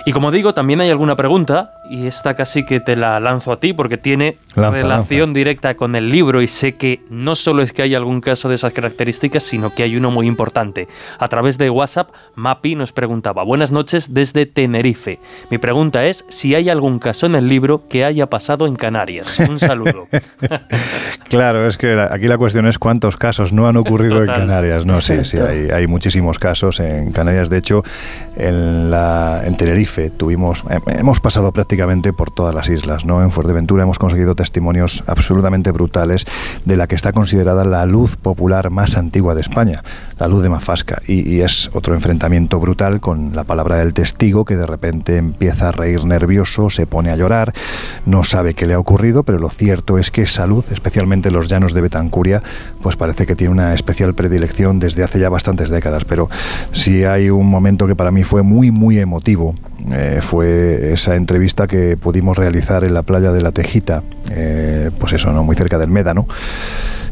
[0.06, 3.60] Y como digo, también hay alguna pregunta, y esta casi que te la lanzo a
[3.60, 7.84] ti, porque tiene relación directa con el libro, y sé que no solo es que
[7.84, 10.88] hay algún caso de esas características, sino que hay uno muy importante.
[11.20, 15.20] A través de WhatsApp, Mapi nos preguntaba, buenas noches desde Tenerife.
[15.50, 19.40] Mi pregunta es si hay algún caso en el libro que haya pasado en Canarias.
[19.40, 20.08] Un saludo.
[21.30, 24.86] claro, es que aquí la cuestión es cuántos casos no han ocurrido en Canarias.
[24.86, 27.50] No, sí, sí, hay, hay muchísimos casos en Canarias.
[27.50, 27.84] De hecho,
[28.36, 33.22] en, la, en Tenerife, tuvimos, eh, hemos pasado prácticamente por todas las islas, ¿no?
[33.22, 36.26] En Fuerteventura hemos conseguido testimonios absolutamente brutales
[36.66, 39.84] de la que está considerada la luz popular más antigua de España,
[40.18, 44.56] la luz de Mafasca, y, es otro enfrentamiento brutal con la palabra del testigo que
[44.56, 47.54] de repente empieza a reír nervioso, se pone a llorar,
[48.06, 51.48] no sabe qué le ha ocurrido, pero lo cierto es que esa luz, especialmente los
[51.48, 52.44] llanos de Betancuria,
[52.82, 56.30] pues parece que tiene una especial predilección desde hace ya bastantes décadas, pero
[56.72, 59.56] si hay un momento que para mí fue muy, muy emotivo
[59.92, 65.14] eh, fue esa entrevista que pudimos realizar en la playa de la Tejita, eh, pues
[65.14, 65.44] eso, ¿no?
[65.44, 66.28] muy cerca del Médano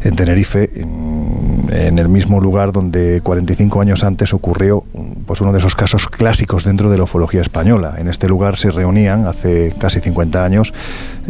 [0.04, 4.84] en Tenerife, en, el mismo lugar donde 45 años antes ocurrió
[5.26, 7.96] pues uno de esos casos clásicos dentro de la ufología española.
[7.98, 10.74] En este lugar se reunían hace casi 50 años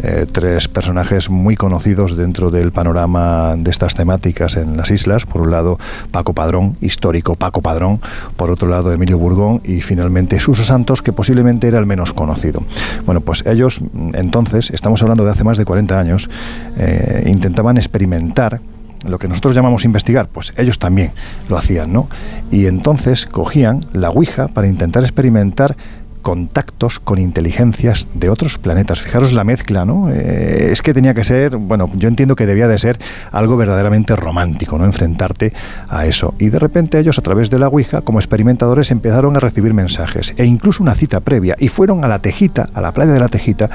[0.02, 5.26] eh, tres personajes muy conocidos dentro del panorama de estas temáticas en las islas.
[5.26, 5.78] Por un lado,
[6.10, 8.00] Paco Padrón, histórico Paco Padrón.
[8.36, 9.60] Por otro lado, Emilio Burgón.
[9.64, 12.62] Y finalmente, Suso Santos, que posiblemente era el menos conocido.
[13.04, 13.80] Bueno, pues ellos
[14.14, 16.30] entonces, estamos hablando de hace más de 40 años,
[16.78, 18.59] eh, intentaban experimentar
[19.04, 21.12] lo que nosotros llamamos investigar, pues ellos también
[21.48, 22.08] lo hacían, ¿no?
[22.50, 25.76] Y entonces cogían la Ouija para intentar experimentar
[26.20, 29.00] contactos con inteligencias de otros planetas.
[29.00, 30.10] Fijaros la mezcla, ¿no?
[30.10, 32.98] Eh, es que tenía que ser, bueno, yo entiendo que debía de ser
[33.32, 34.84] algo verdaderamente romántico, ¿no?
[34.84, 35.52] Enfrentarte
[35.88, 36.34] a eso.
[36.38, 40.34] Y de repente ellos, a través de la Ouija, como experimentadores, empezaron a recibir mensajes
[40.36, 41.56] e incluso una cita previa.
[41.58, 43.70] Y fueron a la Tejita, a la playa de la Tejita,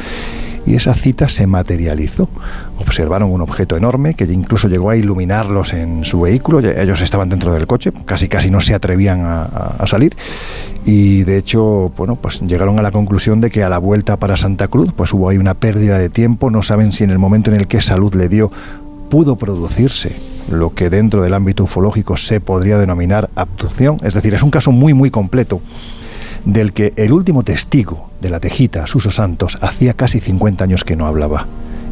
[0.65, 2.27] y esa cita se materializó.
[2.79, 6.59] Observaron un objeto enorme que incluso llegó a iluminarlos en su vehículo.
[6.59, 10.15] Ellos estaban dentro del coche, casi casi no se atrevían a, salir.
[10.85, 14.37] Y de hecho, bueno, pues llegaron a la conclusión de que a la vuelta para
[14.37, 16.49] Santa Cruz, pues hubo ahí una pérdida de tiempo.
[16.49, 18.51] No saben si en el momento en el que salud le dio
[19.09, 20.15] pudo producirse
[20.49, 23.97] lo que dentro del ámbito ufológico se podría denominar abducción.
[24.03, 25.61] Es decir, es un caso muy, muy completo
[26.45, 30.95] del que el último testigo de la Tejita, Suso Santos, hacía casi 50 años que
[30.95, 31.47] no hablaba.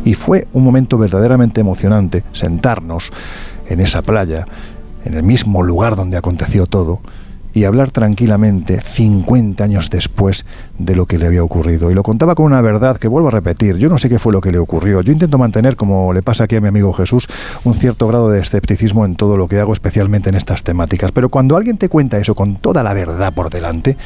[0.06, 3.12] Y fue un momento verdaderamente emocionante sentarnos
[3.68, 4.46] en esa playa,
[5.06, 7.02] en el mismo lugar donde aconteció todo,
[7.54, 10.46] y hablar tranquilamente 50 años después
[10.78, 11.92] de lo que le había ocurrido.
[11.92, 14.34] Y lo contaba con una verdad que vuelvo a repetir, yo no sé qué fue
[14.34, 15.02] lo que le ocurrió.
[15.02, 17.28] Yo intento mantener, como le pasa aquí a mi amigo Jesús,
[17.63, 21.12] un cierto grado de escepticismo en todo lo que hago, especialmente en estas temáticas.
[21.12, 23.98] Pero cuando alguien te cuenta eso con toda la verdad por delante,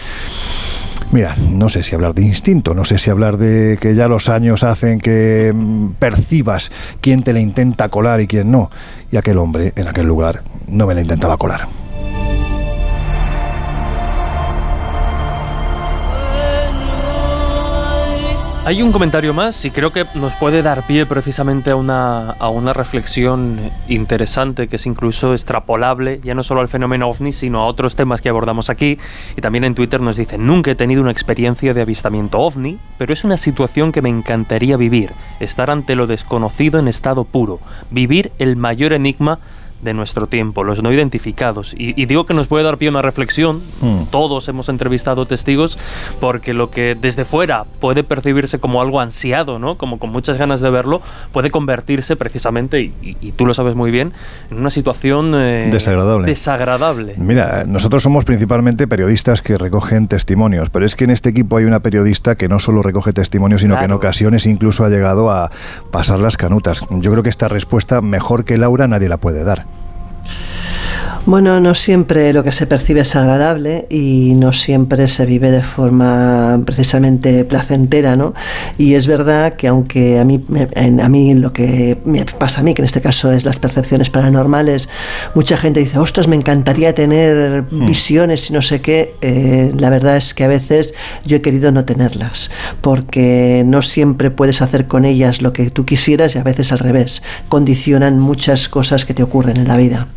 [1.11, 4.27] Mira, no sé si hablar de instinto, no sé si hablar de que ya los
[4.27, 8.69] años hacen que mm, percibas quién te la intenta colar y quién no.
[9.09, 11.69] Y aquel hombre en aquel lugar no me la intentaba colar.
[18.67, 22.49] Hay un comentario más y creo que nos puede dar pie precisamente a una, a
[22.49, 23.57] una reflexión
[23.87, 28.21] interesante que es incluso extrapolable ya no solo al fenómeno ovni sino a otros temas
[28.21, 28.99] que abordamos aquí.
[29.37, 33.13] Y también en Twitter nos dicen nunca he tenido una experiencia de avistamiento ovni pero
[33.13, 38.33] es una situación que me encantaría vivir estar ante lo desconocido en estado puro vivir
[38.37, 39.39] el mayor enigma
[39.81, 41.75] de nuestro tiempo, los no identificados.
[41.77, 43.61] Y, digo que nos puede dar pie a una reflexión.
[43.81, 44.03] Mm.
[44.09, 45.77] Todos hemos entrevistado testigos
[46.19, 49.77] porque lo que desde fuera puede percibirse como algo ansiado, ¿no?
[49.77, 51.01] como con muchas ganas de verlo,
[51.31, 54.13] puede convertirse precisamente, y, tú lo sabes muy bien,
[54.49, 56.27] en una situación eh, desagradable.
[56.27, 57.13] desagradable.
[57.17, 61.65] Mira, nosotros somos principalmente periodistas que recogen testimonios, pero es que en este equipo hay
[61.65, 65.51] una periodista que no solo recoge testimonios, sino que en ocasiones incluso ha llegado a
[65.91, 66.85] pasar las canutas.
[66.89, 69.66] Yo creo que esta respuesta, mejor que Laura, nadie la puede dar.
[71.27, 75.61] Bueno, no siempre lo que se percibe es agradable y no siempre se vive de
[75.61, 78.33] forma precisamente placentera, ¿no?
[78.77, 80.41] Y es verdad que aunque a mí,
[80.77, 84.09] a mí lo que me pasa a mí, que en este caso es las percepciones
[84.09, 84.87] paranormales,
[85.35, 87.85] mucha gente dice, ostras, me encantaría tener hmm.
[87.85, 90.93] visiones y no sé qué, eh, la verdad es que a veces
[91.25, 95.83] yo he querido no tenerlas, porque no siempre puedes hacer con ellas lo que tú
[95.83, 100.07] quisieras y a veces al revés, condicionan muchas cosas que te ocurren en la vida.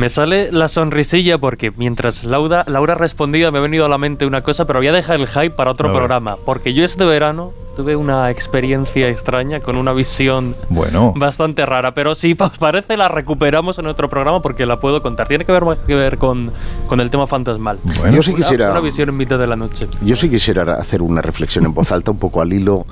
[0.00, 4.24] Me sale la sonrisilla porque mientras Laura, Laura respondía me ha venido a la mente
[4.24, 6.38] una cosa, pero voy a dejar el hype para otro programa.
[6.38, 11.14] Porque yo este verano tuve una experiencia extraña con una visión bueno.
[11.16, 11.94] bastante rara.
[11.94, 15.26] Pero si os parece, la recuperamos en otro programa porque la puedo contar.
[15.26, 16.52] Tiene que ver, que ver con,
[16.86, 17.78] con el tema fantasmal.
[18.12, 18.70] yo sí quisiera.
[18.72, 19.88] Una, visión en mitad de la noche.
[20.02, 22.84] Yo sí quisiera hacer una reflexión en voz alta, un poco al hilo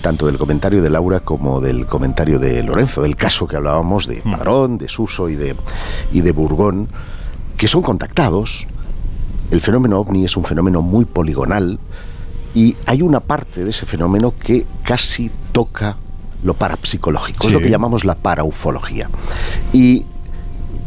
[0.00, 4.22] tanto del comentario de Laura como del comentario de Lorenzo, del caso que hablábamos de
[4.22, 4.30] mm.
[4.30, 5.56] Padrón, de Suso y de,
[6.12, 6.86] y de Burgón,
[7.56, 8.68] que son contactados.
[9.50, 11.80] El fenómeno ovni es un fenómeno muy poligonal
[12.56, 15.98] y hay una parte de ese fenómeno que casi toca
[16.42, 19.10] lo parapsicológico, es lo que llamamos la paraufología.
[19.74, 20.06] Y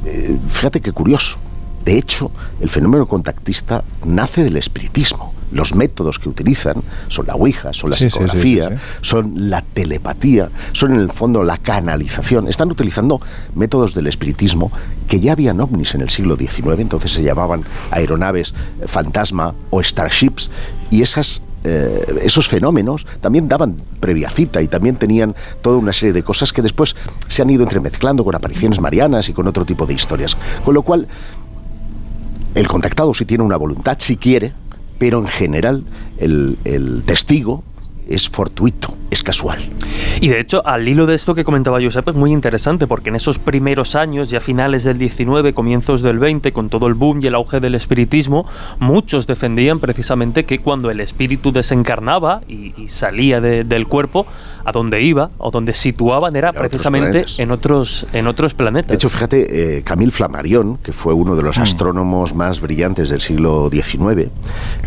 [0.03, 1.37] eh, fíjate qué curioso,
[1.85, 6.75] de hecho, el fenómeno contactista nace del espiritismo los métodos que utilizan
[7.07, 12.47] son la Ouija, son la psicografía, son la telepatía, son en el fondo la canalización.
[12.47, 13.21] Están utilizando
[13.55, 14.71] métodos del espiritismo
[15.07, 18.53] que ya habían ovnis en el siglo XIX, entonces se llamaban aeronaves
[18.85, 20.49] fantasma o starships,
[20.91, 26.13] y esas eh, esos fenómenos también daban previa cita y también tenían toda una serie
[26.13, 26.95] de cosas que después
[27.27, 30.37] se han ido entremezclando con apariciones marianas y con otro tipo de historias.
[30.63, 31.07] Con lo cual,
[32.55, 34.53] el contactado si tiene una voluntad, si quiere,
[34.99, 35.83] pero en general
[36.19, 37.63] el, el testigo
[38.09, 39.69] es fortuito, es casual.
[40.19, 43.15] Y de hecho, al hilo de esto que comentaba Josep, es muy interesante porque en
[43.15, 47.27] esos primeros años, ya finales del 19, comienzos del 20, con todo el boom y
[47.27, 48.47] el auge del espiritismo,
[48.79, 54.25] muchos defendían precisamente que cuando el espíritu desencarnaba y, salía del cuerpo,
[54.65, 58.89] a donde iba o donde situaban era precisamente en otros en otros planetas.
[58.89, 61.61] De hecho, fíjate, eh, Camille Flammarion, que fue uno de los mm.
[61.61, 64.29] astrónomos más brillantes del siglo XIX,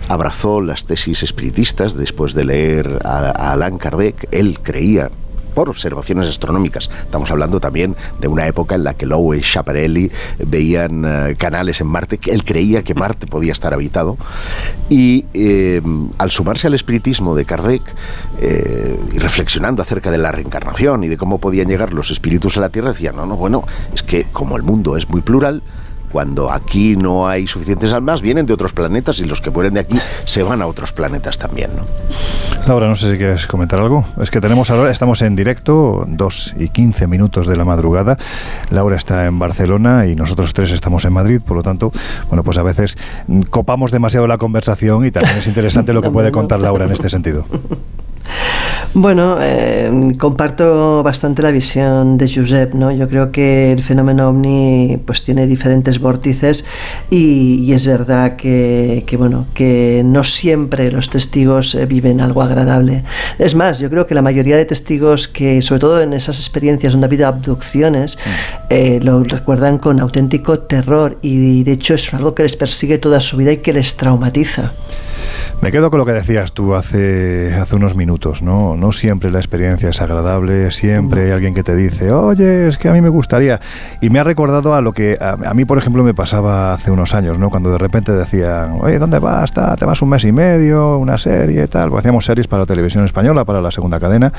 [0.08, 4.28] abrazó las tesis espiritistas después de leer a, a Allan Kardec.
[4.30, 5.10] Él creía
[5.54, 6.88] por observaciones astronómicas.
[7.04, 10.10] Estamos hablando también de una época en la que Lowe y Schiaparelli
[10.46, 14.16] veían eh, canales en Marte, que él creía que Marte podía estar habitado.
[14.88, 15.80] Y eh,
[16.18, 17.82] al sumarse al espiritismo de Kardec
[18.40, 22.60] eh, y reflexionando acerca de la reencarnación y de cómo podían llegar los espíritus a
[22.60, 25.62] la Tierra, decía, no, no, bueno, es que como el mundo es muy plural,
[26.12, 29.80] cuando aquí no hay suficientes almas, vienen de otros planetas y los que mueren de
[29.80, 31.70] aquí se van a otros planetas también.
[31.74, 31.82] ¿no?
[32.66, 34.04] Laura, no sé si quieres comentar algo.
[34.20, 38.18] Es que tenemos ahora, estamos en directo, 2 y 15 minutos de la madrugada.
[38.70, 41.92] Laura está en Barcelona y nosotros tres estamos en Madrid, por lo tanto,
[42.28, 42.96] bueno, pues a veces
[43.50, 47.08] copamos demasiado la conversación y también es interesante lo que puede contar Laura en este
[47.08, 47.46] sentido.
[48.94, 52.92] Bueno, eh, comparto bastante la visión de Josep, ¿no?
[52.92, 56.66] Yo creo que el fenómeno ovni pues tiene diferentes vórtices
[57.08, 63.02] y, es verdad que, bueno, que no siempre los testigos eh, viven algo agradable.
[63.38, 66.92] Es más, yo creo que la mayoría de testigos que, sobre todo en esas experiencias
[66.92, 68.28] donde ha habido abducciones, mm.
[68.68, 73.22] eh, lo recuerdan con auténtico terror y de hecho es algo que les persigue toda
[73.22, 74.72] su vida y que les traumatiza.
[75.62, 78.76] Me quedo con lo que decías tú hace, hace unos minutos, ¿no?
[78.76, 82.88] No siempre la experiencia es agradable, siempre hay alguien que te dice, oye, es que
[82.88, 83.60] a mí me gustaría.
[84.00, 87.14] Y me ha recordado a lo que a, mí, por ejemplo, me pasaba hace unos
[87.14, 87.48] años, ¿no?
[87.48, 89.52] Cuando de repente decían, oye, ¿dónde vas?
[89.52, 91.96] Te vas un mes y medio, una serie, tal.
[91.96, 94.32] Hacíamos series para la televisión española, para la segunda cadena,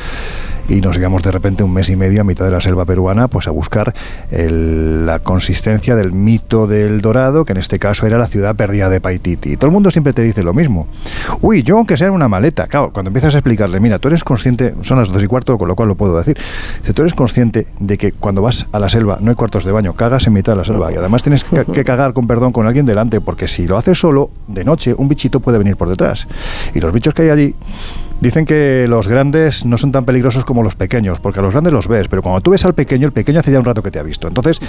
[0.68, 3.30] y nos íbamos de repente un mes y medio a mitad de la selva peruana,
[3.30, 3.94] pues a buscar
[4.30, 9.00] la consistencia del mito del dorado, que en este caso era la ciudad perdida de
[9.00, 9.56] Paititi.
[9.56, 10.86] Todo el mundo siempre te dice lo mismo.
[11.42, 14.74] Uy, yo aunque sea una maleta, claro, cuando empiezas a explicarle, mira, tú eres consciente,
[14.82, 16.38] son las dos y cuarto, con lo cual lo puedo decir,
[16.82, 19.72] si tú eres consciente de que cuando vas a la selva no hay cuartos de
[19.72, 22.68] baño, cagas en mitad de la selva y además tienes que cagar con perdón con
[22.68, 26.28] alguien delante, porque si lo haces solo, de noche, un bichito puede venir por detrás.
[26.74, 27.56] Y los bichos que hay allí
[28.24, 31.74] Dicen que los grandes no son tan peligrosos como los pequeños, porque a los grandes
[31.74, 33.92] los ves, pero cuando tú ves al pequeño, el pequeño hace ya un rato que
[33.92, 34.30] te ha visto.
[34.30, 34.62] Entonces,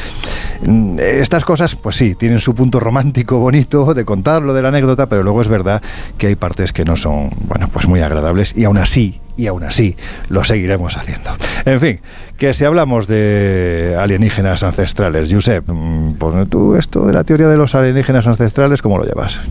[0.66, 5.08] mm, estas cosas, pues sí, tienen su punto romántico, bonito, de contarlo, de la anécdota,
[5.08, 5.80] pero luego es verdad
[6.18, 9.62] que hay partes que no son, bueno, pues muy agradables y aún así, y aún
[9.62, 9.96] así
[10.30, 11.30] lo seguiremos haciendo.
[11.64, 12.00] En fin,
[12.36, 15.64] que si hablamos de alienígenas ancestrales, Josep,
[16.18, 19.42] pues tú esto de la teoría de los alienígenas ancestrales, ¿cómo lo llevas?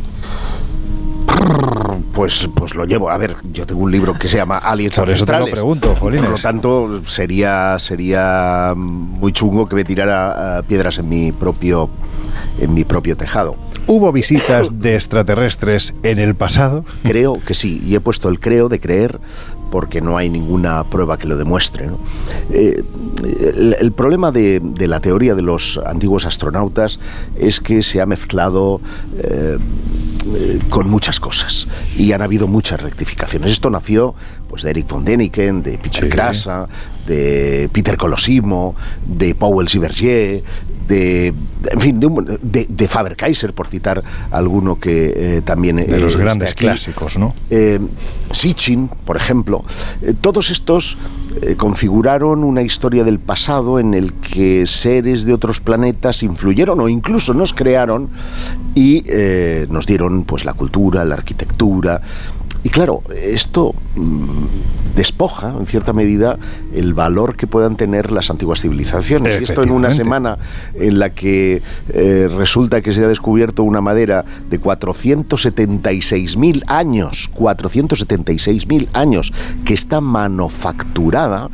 [2.14, 3.10] Pues, pues lo llevo.
[3.10, 5.96] A ver, yo tengo un libro que se llama Aliens Por eso te lo pregunto,
[5.96, 6.26] jolines.
[6.26, 11.90] Por lo tanto, sería, sería muy chungo que me tirara eh, piedras en mi propio
[12.60, 13.56] en mi propio tejado.
[13.86, 16.86] ¿Hubo visitas de extraterrestres en el pasado?
[17.04, 19.20] Creo que sí, y he puesto el creo de creer
[19.74, 21.88] porque no hay ninguna prueba que lo demuestre.
[21.88, 21.98] ¿no?
[22.52, 22.84] Eh,
[23.24, 27.00] el, el problema de, de la teoría de los antiguos astronautas
[27.40, 28.82] es que se ha mezclado
[29.18, 29.58] eh,
[30.36, 31.68] eh, con muchas cosas
[31.98, 33.52] y han habido muchas rectificaciones.
[33.52, 34.14] Esto nació
[34.48, 36.68] pues, de Eric von Däniken, de Peter Krasa,
[37.08, 38.76] de Peter Colosimo,
[39.06, 40.44] de Powell Sibergier,
[40.88, 41.34] de,
[41.72, 46.16] en fin, de, un- de- de Faber-Kaiser, por citar alguno que eh, también De los
[46.16, 46.66] eh, grandes aquí.
[46.66, 47.34] clásicos, ¿no?
[47.50, 47.80] Eh,
[48.32, 49.64] Sitchin, por ejemplo,
[50.22, 50.98] todos estos
[51.58, 57.34] configuraron una historia del pasado en el que seres de otros planetas influyeron o incluso
[57.34, 58.10] nos crearon
[58.76, 59.04] y
[59.70, 62.02] nos dieron pues la cultura, la arquitectura.
[62.66, 64.46] Y claro, esto mm,
[64.96, 66.38] despoja en cierta medida
[66.74, 69.40] el valor que puedan tener las antiguas civilizaciones.
[69.40, 70.38] Y esto en una semana
[70.76, 78.88] en la que eh, resulta que se ha descubierto una madera de 476.000 años, 476.000
[78.94, 79.34] años,
[79.66, 81.50] que está manufacturada,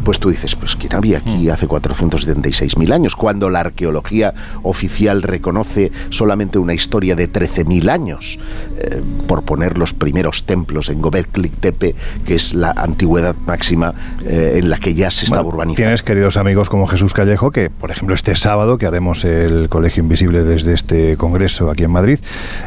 [0.00, 3.16] pues tú dices, pues ¿quién había aquí hace 476.000 años?
[3.16, 8.38] Cuando la arqueología oficial reconoce solamente una historia de 13.000 años,
[8.78, 11.94] eh, por poner los primeros templos en Göbekli Tepe,
[12.24, 13.94] que es la antigüedad máxima
[14.24, 15.76] eh, en la que ya se estaba Bueno, urbanizando.
[15.76, 20.02] Tienes queridos amigos como Jesús Callejo, que por ejemplo este sábado que haremos el Colegio
[20.02, 22.18] Invisible desde este congreso aquí en Madrid,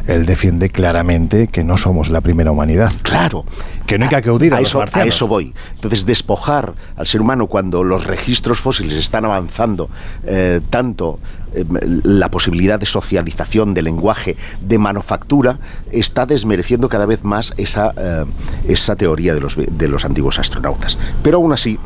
[0.08, 2.92] él defiende claramente que no somos la primera humanidad.
[3.02, 3.46] Claro.
[3.88, 5.54] Que no hay que acudir a, a eso, a eso voy.
[5.76, 9.90] Entonces, despojar al ser humano cuando los registros fósiles están avanzando
[10.26, 11.20] eh, tanto
[11.54, 11.66] eh,
[12.04, 15.58] la posibilidad de socialización, de lenguaje, de manufactura,
[15.92, 18.26] está desmereciendo cada vez más esa, eh,
[18.68, 20.98] esa teoría de los, de los antiguos astronautas.
[21.24, 21.80] Pero aún así,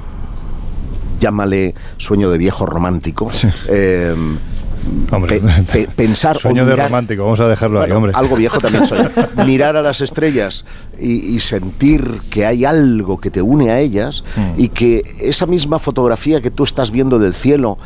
[1.20, 3.32] llámale sueño de viejo romántico.
[3.68, 4.16] eh,
[5.28, 8.12] pe- pe- pensar o Sueño de romántico, vamos a dejarlo ahí, hombre.
[8.16, 9.00] Algo viejo también soy.
[9.46, 10.66] Mirar a las estrellas
[11.00, 14.60] y, y sentir que hay algo que te une a ellas Mm.
[14.60, 17.78] y que esa misma fotografía que tú estás viendo del cielo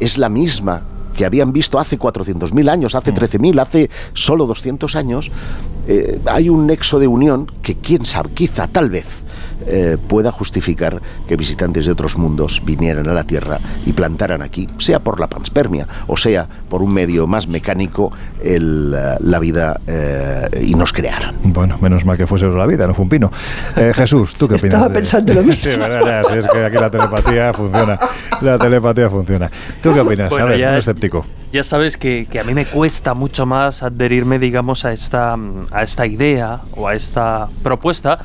[0.00, 0.82] es la misma
[1.16, 2.98] que habían visto hace 400.000 años, Mm.
[2.98, 5.30] hace 13.000, hace solo 200 años,
[5.88, 9.06] eh, hay un nexo de unión que quién sabe, quizá, tal vez,
[9.66, 14.68] eh, pueda justificar que visitantes de otros mundos vinieran a la Tierra y plantaran aquí,
[14.78, 18.12] sea por la panspermia o sea por un medio más mecánico,
[18.42, 21.34] el, eh, la vida eh, y nos crearan.
[21.44, 23.30] Bueno, menos mal que fuese la vida, no fue un pino.
[23.76, 24.74] Eh, Jesús, ¿tú qué opinas?
[24.74, 25.56] Estaba de- pensando lo mismo.
[25.72, 27.98] Sí, verdad, ya, sí, es que aquí la telepatía funciona.
[28.40, 29.50] La telepatía funciona.
[29.82, 30.30] ¿Tú qué opinas?
[30.30, 31.26] Bueno, a ver, ya- un escéptico.
[31.52, 35.36] Ya sabes que, que a mí me cuesta mucho más adherirme, digamos, a esta,
[35.70, 38.18] a esta idea o a esta propuesta,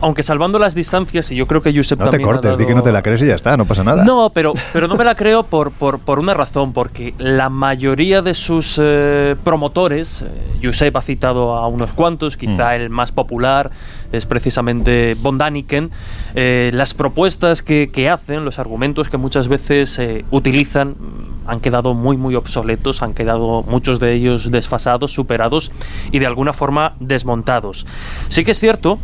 [0.00, 2.82] aunque salvando las distancias, y yo creo que Josep No te cortes, di que no
[2.82, 4.04] te la crees y ya está, no pasa nada.
[4.04, 8.22] No, pero, pero no me la creo por, por, por una razón, porque la mayoría
[8.22, 10.26] de sus eh, promotores, eh,
[10.62, 13.70] Josep ha citado a unos cuantos, quizá el más popular
[14.12, 15.90] es precisamente Von Daniken,
[16.34, 21.60] eh, las propuestas que, que hacen, los argumentos que muchas veces eh, utilizan, mm, han
[21.60, 25.72] quedado muy, muy obsoletos, han quedado muchos de ellos desfasados, superados
[26.10, 27.86] y de alguna forma desmontados.
[28.28, 28.98] Sí que es cierto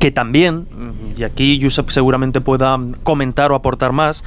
[0.00, 0.66] que también,
[1.16, 4.24] y aquí Josep seguramente pueda comentar o aportar más,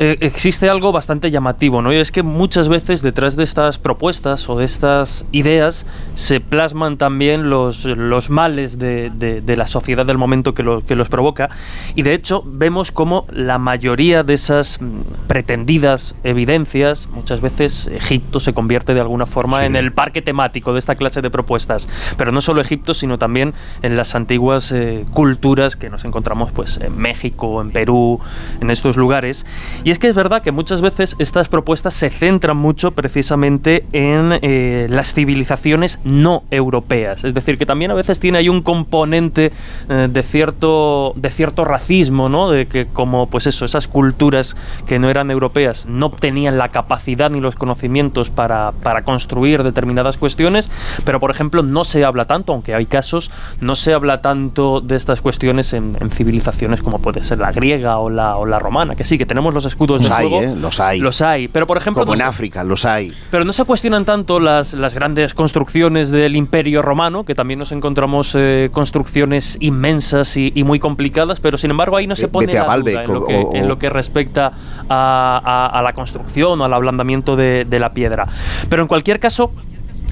[0.00, 1.92] eh, existe algo bastante llamativo, ¿no?
[1.92, 6.96] Y es que muchas veces detrás de estas propuestas o de estas ideas se plasman
[6.98, 11.08] también los, los males de, de- de la sociedad del momento que, lo- que los
[11.08, 11.50] provoca.
[11.96, 18.40] Y de hecho vemos como la mayoría de esas mm, pretendidas evidencias, muchas veces Egipto
[18.40, 19.64] se convierte de alguna forma Sí.
[19.66, 21.88] en el parque temático de esta clase de propuestas.
[22.16, 26.76] Pero no solo Egipto, sino también en las antiguas eh, culturas que nos encontramos pues
[26.78, 28.20] en México, en Perú,
[28.60, 29.46] en estos lugares.
[29.84, 34.38] Y es que es verdad que muchas veces estas propuestas se centran mucho precisamente en
[34.42, 37.24] eh, las civilizaciones no europeas.
[37.24, 39.52] Es decir, que también a veces tiene ahí un componente
[39.88, 42.50] eh, de, cierto, de cierto racismo, ¿no?
[42.50, 47.30] De que como pues eso, esas culturas que no eran europeas no tenían la capacidad
[47.30, 50.70] ni los conocimientos para, para construir determinadas cuestiones,
[51.04, 53.30] pero por ejemplo no se habla tanto, aunque hay casos,
[53.60, 58.08] no se habla tanto de estas cuestiones en, civilizaciones como puede ser la griega o
[58.10, 60.44] la, o la romana, que sí, que tenemos los escudos los de hay, juego.
[60.44, 60.56] ¿eh?
[60.60, 61.00] Los hay.
[61.00, 62.02] Los hay, pero por ejemplo...
[62.02, 63.12] Como no en se- África, los hay.
[63.30, 67.72] pero no se cuestionan tanto las, las grandes construcciones del Imperio Romano, que también nos
[67.72, 72.52] encontramos eh, construcciones inmensas y, y muy complicadas, pero sin embargo ahí no se pone
[72.52, 74.52] la duda en lo, que, o- en lo que respecta
[74.88, 75.40] a,
[75.72, 78.26] a- a la construcción o al ablandamiento de, de la piedra.
[78.68, 79.52] Pero en cualquier caso,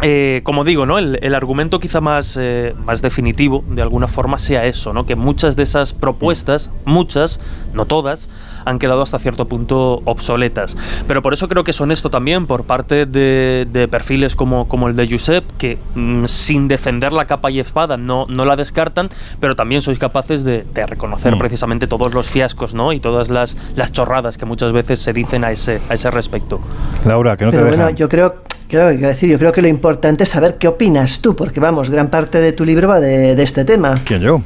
[0.02, 0.98] eh, como digo, ¿no?
[0.98, 5.06] El, el argumento quizá más, eh, más definitivo, de alguna forma, sea eso, ¿no?
[5.06, 7.40] Que muchas de esas propuestas, muchas,
[7.72, 8.28] no todas,
[8.66, 10.76] han quedado hasta cierto punto obsoletas.
[11.08, 14.88] Pero por eso creo que es honesto también por parte de, de perfiles como, como
[14.88, 19.08] el de Josep, que mm, sin defender la capa y espada no, no la descartan,
[19.40, 21.38] pero también sois capaces de, de reconocer Mm.
[21.38, 22.92] precisamente todos los fiascos, ¿no?
[22.92, 26.60] Y todas las, las chorradas que muchas veces se dicen a ese, a ese respecto.
[27.04, 28.36] Laura, que no Pero te bueno, yo creo,
[28.68, 31.90] claro, quiero decir, yo creo que lo importante es saber qué opinas tú, porque vamos,
[31.90, 34.00] gran parte de tu libro va de, de este tema.
[34.04, 34.42] ¿Quién yo?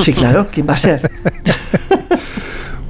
[0.00, 1.10] Sí, claro, ¿quién va a ser?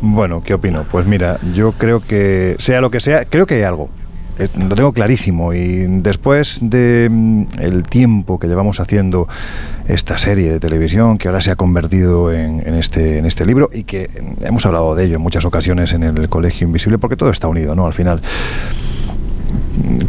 [0.07, 0.84] Bueno, ¿qué opino?
[0.90, 3.88] Pues mira, yo creo que, sea lo que sea, creo que hay algo.
[4.38, 9.26] Eh, Lo tengo clarísimo y después de mm, el tiempo que llevamos haciendo
[9.88, 14.11] esta serie de televisión que ahora se ha convertido en, este, este libro y que
[14.11, 17.48] mm, hemos hablado de ello en muchas ocasiones en el Colegio Invisible porque todo está
[17.48, 17.86] unido, ¿no?
[17.86, 18.20] Al final.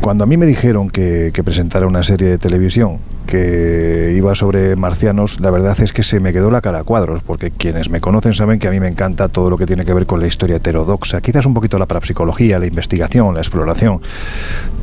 [0.01, 5.39] Cuando a mí me dijeron que presentara una serie de televisión que iba sobre marcianos,
[5.39, 8.33] la verdad es que se me quedó la cara a cuadros, porque quienes me conocen
[8.33, 10.57] saben que a mí me encanta todo lo que tiene que ver con la historia
[10.57, 14.01] heterodoxa, quizás un poquito la parapsicología, la investigación, la exploración,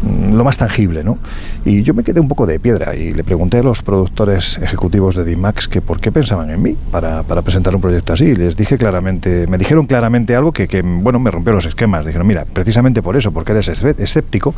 [0.03, 1.19] mm, lo más tangible, ¿no?
[1.65, 5.15] Y yo me quedé un poco de piedra y le pregunté a los productores ejecutivos
[5.15, 8.25] de DIMAX que por qué pensaban en mí para, para presentar un proyecto así.
[8.27, 12.05] Y les dije claramente, me dijeron claramente algo que, que, bueno, me rompió los esquemas.
[12.05, 14.55] Dijeron, mira, precisamente por eso, porque eres escé- escéptico,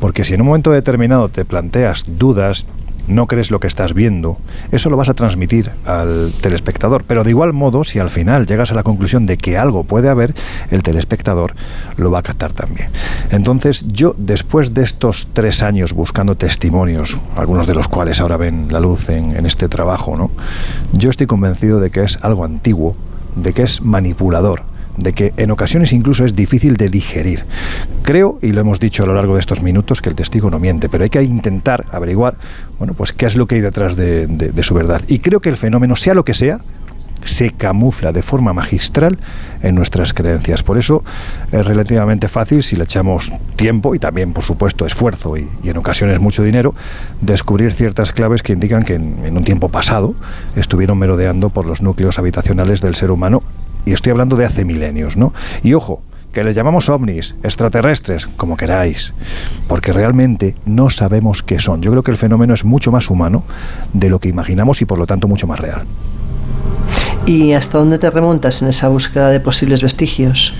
[0.00, 2.66] porque si en un momento determinado te planteas dudas,
[3.08, 4.38] no crees lo que estás viendo,
[4.72, 7.04] eso lo vas a transmitir al telespectador.
[7.04, 10.08] Pero de igual modo, si al final llegas a la conclusión de que algo puede
[10.08, 10.34] haber,
[10.70, 11.54] el telespectador
[11.96, 12.88] lo va a captar también.
[13.30, 18.68] Entonces, yo, después de estos tres años buscando testimonios, algunos de los cuales ahora ven
[18.70, 20.30] la luz en, en este trabajo, ¿no?
[20.92, 22.96] yo estoy convencido de que es algo antiguo,
[23.36, 27.44] de que es manipulador de que en ocasiones incluso es difícil de digerir.
[28.02, 30.58] Creo, y lo hemos dicho a lo largo de estos minutos, que el testigo no
[30.58, 32.36] miente, pero hay que intentar averiguar,
[32.78, 35.02] bueno, pues qué es lo que hay detrás de, su verdad.
[35.08, 36.58] Y creo que el fenómeno, sea lo que sea,
[37.24, 39.18] se camufla de forma magistral
[39.62, 40.62] en nuestras creencias.
[40.62, 41.02] Por eso
[41.52, 46.20] es relativamente fácil, si le echamos tiempo y también, por supuesto, esfuerzo y, en ocasiones
[46.20, 46.74] mucho dinero,
[47.22, 50.14] descubrir ciertas claves que indican que en un tiempo pasado
[50.54, 53.42] estuvieron merodeando por los núcleos habitacionales del ser humano.
[53.86, 55.32] Y estoy hablando de hace milenios, ¿no?
[55.62, 56.02] Y ojo,
[56.34, 59.14] que les llamamos ovnis, extraterrestres, como queráis,
[59.68, 61.80] porque realmente no sabemos qué son.
[61.80, 63.44] Yo creo que el fenómeno es mucho más humano
[63.92, 65.84] de lo que imaginamos y por lo tanto mucho más real.
[67.24, 70.52] ¿Y hasta dónde te remontas en esa búsqueda de posibles vestigios?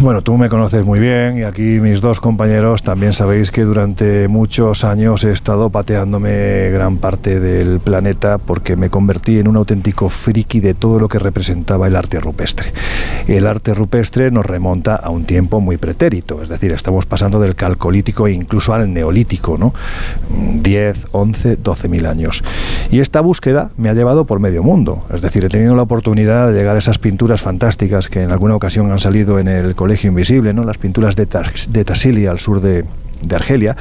[0.00, 4.28] Bueno, tú me conoces muy bien y aquí mis dos compañeros también sabéis que durante
[4.28, 10.08] muchos años he estado pateándome gran parte del planeta porque me convertí en un auténtico
[10.08, 12.72] friki de todo lo que representaba el arte rupestre.
[13.28, 17.54] El arte rupestre nos remonta a un tiempo muy pretérito, es decir, estamos pasando del
[17.54, 19.74] calcolítico e incluso al neolítico, ¿no?
[20.30, 22.42] 10, 11, 12 mil años.
[22.90, 26.48] Y esta búsqueda me ha llevado por medio mundo, es decir, he tenido la oportunidad
[26.48, 30.08] de llegar a esas pinturas fantásticas que en alguna ocasión han salido en el Colegio
[30.08, 30.64] Invisible, ¿no?
[30.64, 32.84] las pinturas de, Tassili al sur de,
[33.22, 33.76] de Argelia,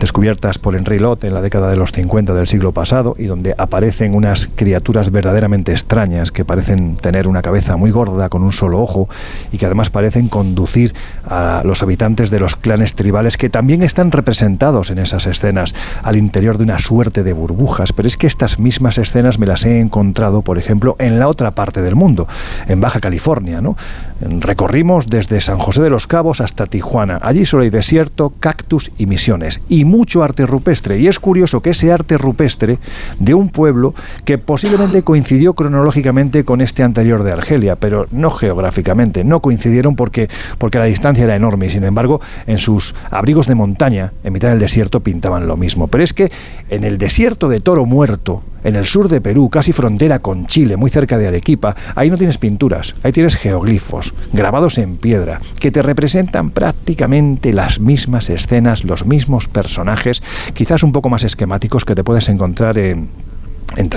[0.00, 3.54] descubiertas por Henry Lot en la década de los 50 del siglo pasado, y donde
[3.56, 8.80] aparecen unas criaturas verdaderamente extrañas que parecen tener una cabeza muy gorda con un solo
[8.80, 9.08] ojo
[9.52, 14.10] y que además parecen conducir a los habitantes de los clanes tribales que también están
[14.10, 17.92] representados en esas escenas al interior de una suerte de burbujas.
[17.92, 21.52] Pero es que estas mismas escenas me las he encontrado, por ejemplo, en la otra
[21.52, 22.26] parte del mundo,
[22.68, 23.76] en Baja California, ¿no?
[24.24, 27.18] Recorrimos desde San José de los Cabos hasta Tijuana.
[27.22, 29.60] Allí solo hay desierto, cactus y misiones.
[29.68, 30.98] Y mucho arte rupestre.
[31.00, 32.78] Y es curioso que ese arte rupestre
[33.18, 33.94] de un pueblo
[34.24, 39.24] que posiblemente coincidió cronológicamente con este anterior de Argelia, pero no geográficamente.
[39.24, 43.56] No coincidieron porque, porque la distancia era enorme y sin embargo en sus abrigos de
[43.56, 45.88] montaña, en mitad del desierto, pintaban lo mismo.
[45.88, 46.30] Pero es que
[46.68, 50.76] en el desierto de Toro Muerto, en el sur de Perú, casi frontera con Chile,
[50.76, 55.70] muy cerca de Arequipa, ahí no tienes pinturas, ahí tienes geoglifos, grabados en piedra, que
[55.70, 60.22] te representan prácticamente las mismas escenas, los mismos personajes,
[60.54, 63.08] quizás un poco más esquemáticos que te puedes encontrar en,
[63.76, 63.90] en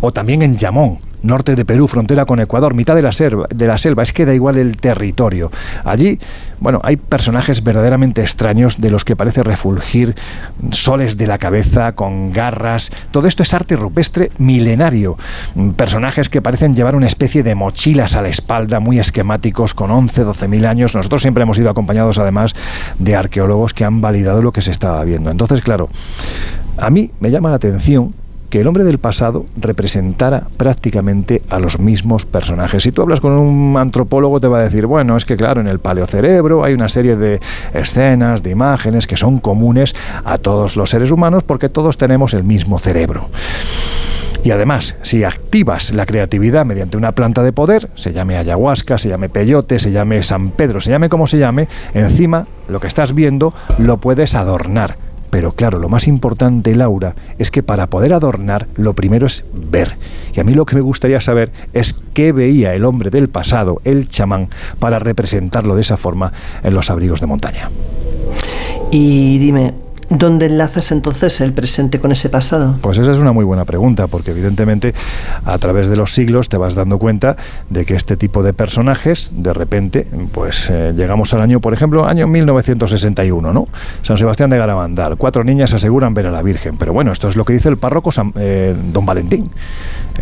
[0.00, 3.66] o también en Yamón, norte de Perú, frontera con Ecuador, mitad de la, selva, de
[3.66, 5.50] la selva, es que da igual el territorio.
[5.84, 6.18] Allí,
[6.60, 10.14] bueno, hay personajes verdaderamente extraños de los que parece refulgir
[10.70, 12.90] soles de la cabeza, con garras.
[13.10, 15.16] Todo esto es arte rupestre milenario.
[15.76, 20.24] Personajes que parecen llevar una especie de mochilas a la espalda, muy esquemáticos, con 11,
[20.24, 20.94] 12 mil años.
[20.94, 22.54] Nosotros siempre hemos ido acompañados, además,
[22.98, 25.30] de arqueólogos que han validado lo que se estaba viendo.
[25.30, 25.88] Entonces, claro,
[26.76, 28.14] a mí me llama la atención
[28.54, 32.84] que el hombre del pasado representara prácticamente a los mismos personajes.
[32.84, 35.66] Si tú hablas con un antropólogo te va a decir, bueno, es que claro, en
[35.66, 37.40] el paleocerebro hay una serie de
[37.72, 42.44] escenas, de imágenes que son comunes a todos los seres humanos porque todos tenemos el
[42.44, 43.28] mismo cerebro.
[44.44, 49.08] Y además, si activas la creatividad mediante una planta de poder, se llame ayahuasca, se
[49.08, 53.16] llame peyote, se llame San Pedro, se llame como se llame, encima lo que estás
[53.16, 55.03] viendo lo puedes adornar
[55.34, 59.96] pero claro, lo más importante, Laura, es que para poder adornar, lo primero es ver.
[60.32, 63.80] Y a mí lo que me gustaría saber es qué veía el hombre del pasado,
[63.82, 66.32] el chamán, para representarlo de esa forma
[66.62, 67.68] en los abrigos de montaña.
[68.92, 69.74] Y dime,
[70.16, 72.78] ¿Dónde enlazas entonces el presente con ese pasado?
[72.80, 74.94] Pues esa es una muy buena pregunta, porque evidentemente
[75.44, 77.36] a través de los siglos te vas dando cuenta
[77.68, 82.06] de que este tipo de personajes, de repente, pues eh, llegamos al año, por ejemplo,
[82.06, 83.66] año 1961, ¿no?
[84.02, 87.34] San Sebastián de Garabandal, cuatro niñas aseguran ver a la Virgen, pero bueno, esto es
[87.34, 89.50] lo que dice el párroco eh, Don Valentín.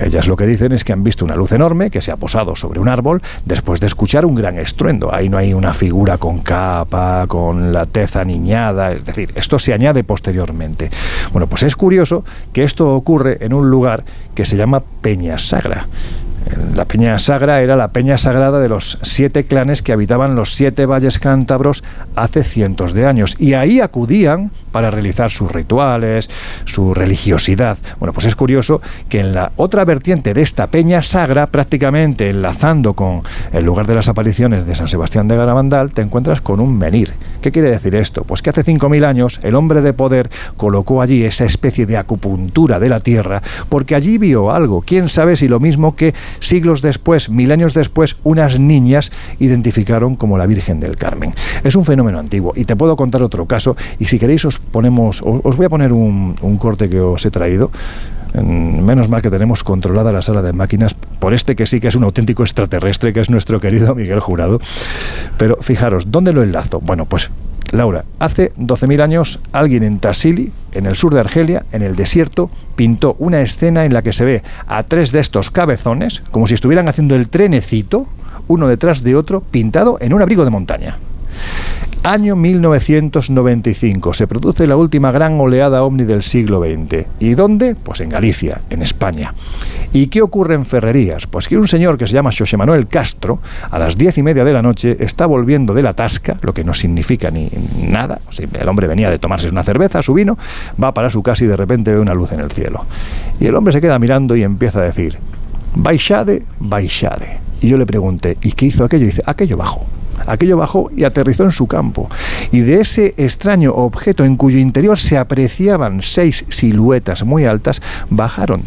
[0.00, 2.56] Ellas lo que dicen es que han visto una luz enorme que se ha posado
[2.56, 5.14] sobre un árbol después de escuchar un gran estruendo.
[5.14, 9.74] Ahí no hay una figura con capa, con la tez aniñada, es decir, esto se
[9.82, 10.90] añade posteriormente.
[11.32, 14.04] Bueno, pues es curioso que esto ocurre en un lugar
[14.34, 15.88] que se llama Peña Sagra.
[16.74, 20.86] La Peña Sagra era la peña sagrada de los siete clanes que habitaban los siete
[20.86, 21.84] valles cántabros
[22.16, 23.36] hace cientos de años.
[23.38, 26.30] Y ahí acudían para realizar sus rituales,
[26.64, 27.76] su religiosidad.
[27.98, 32.94] Bueno, pues es curioso que en la otra vertiente de esta peña sagra, prácticamente enlazando
[32.94, 33.22] con
[33.52, 37.12] el lugar de las apariciones de San Sebastián de Garabandal, te encuentras con un menir.
[37.42, 38.24] ¿Qué quiere decir esto?
[38.24, 42.78] Pues que hace 5.000 años el hombre de poder colocó allí esa especie de acupuntura
[42.78, 44.80] de la tierra, porque allí vio algo.
[44.80, 50.38] ¿Quién sabe si lo mismo que siglos después, mil años después, unas niñas identificaron como
[50.38, 51.34] la Virgen del Carmen?
[51.64, 55.22] Es un fenómeno antiguo y te puedo contar otro caso y si queréis os ponemos,
[55.22, 57.70] os voy a poner un, corte que os he traído.
[58.34, 61.96] Menos mal que tenemos controlada la sala de máquinas por este que sí que es
[61.96, 64.58] un auténtico extraterrestre, que es nuestro querido Miguel Jurado.
[65.36, 66.80] Pero fijaros, ¿dónde lo enlazo?
[66.80, 67.30] Bueno, pues
[67.70, 72.50] Laura, hace 12.000 años alguien en Tassili, en el sur de Argelia, en el desierto,
[72.76, 76.54] pintó una escena en la que se ve a tres de estos cabezones, como si
[76.54, 78.06] estuvieran haciendo el trenecito,
[78.48, 80.98] uno detrás de otro, pintado en un abrigo de montaña.
[82.04, 87.06] Año 1995 se produce la última gran oleada ovni del siglo XX.
[87.20, 87.76] ¿Y dónde?
[87.76, 89.32] Pues en Galicia, en España.
[89.92, 91.28] ¿Y qué ocurre en Ferrerías?
[91.28, 93.38] Pues que un señor que se llama José Manuel Castro,
[93.70, 96.64] a las diez y media de la noche, está volviendo de la tasca, lo que
[96.64, 97.48] no significa ni
[97.80, 98.18] nada.
[98.52, 100.36] el hombre venía de tomarse una cerveza, su vino,
[100.82, 102.84] va para su casa y de repente ve una luz en el cielo.
[103.38, 105.18] Y el hombre se queda mirando y empieza a decir,
[105.76, 107.38] baixade, baixade.
[107.60, 109.04] Y yo le pregunté, ¿y qué hizo aquello?
[109.04, 109.86] Y dice, aquello bajo.
[110.26, 112.08] Aquello bajó y aterrizó en su campo.
[112.50, 118.62] Y de ese extraño objeto en cuyo interior se apreciaban seis siluetas muy altas, bajaron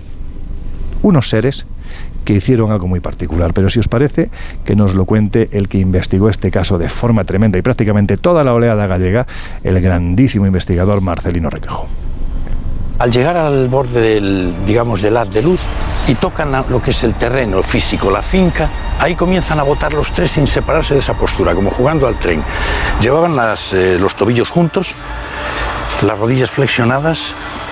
[1.01, 1.65] unos seres
[2.25, 3.53] que hicieron algo muy particular.
[3.53, 4.29] Pero si os parece,
[4.65, 8.43] que nos lo cuente el que investigó este caso de forma tremenda y prácticamente toda
[8.43, 9.27] la oleada gallega,
[9.63, 11.87] el grandísimo investigador Marcelino Requejo.
[12.97, 15.59] Al llegar al borde del, digamos, del haz de luz
[16.07, 18.69] y tocan lo que es el terreno físico, la finca,
[18.99, 22.41] ahí comienzan a botar los tres sin separarse de esa postura, como jugando al tren.
[23.01, 23.37] Llevaban
[23.73, 24.93] eh, los tobillos juntos,
[26.03, 27.19] las rodillas flexionadas,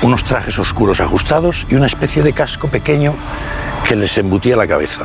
[0.02, 3.14] unos trajes oscuros ajustados y una especie de casco pequeño
[3.88, 5.04] que les embutía la cabeza.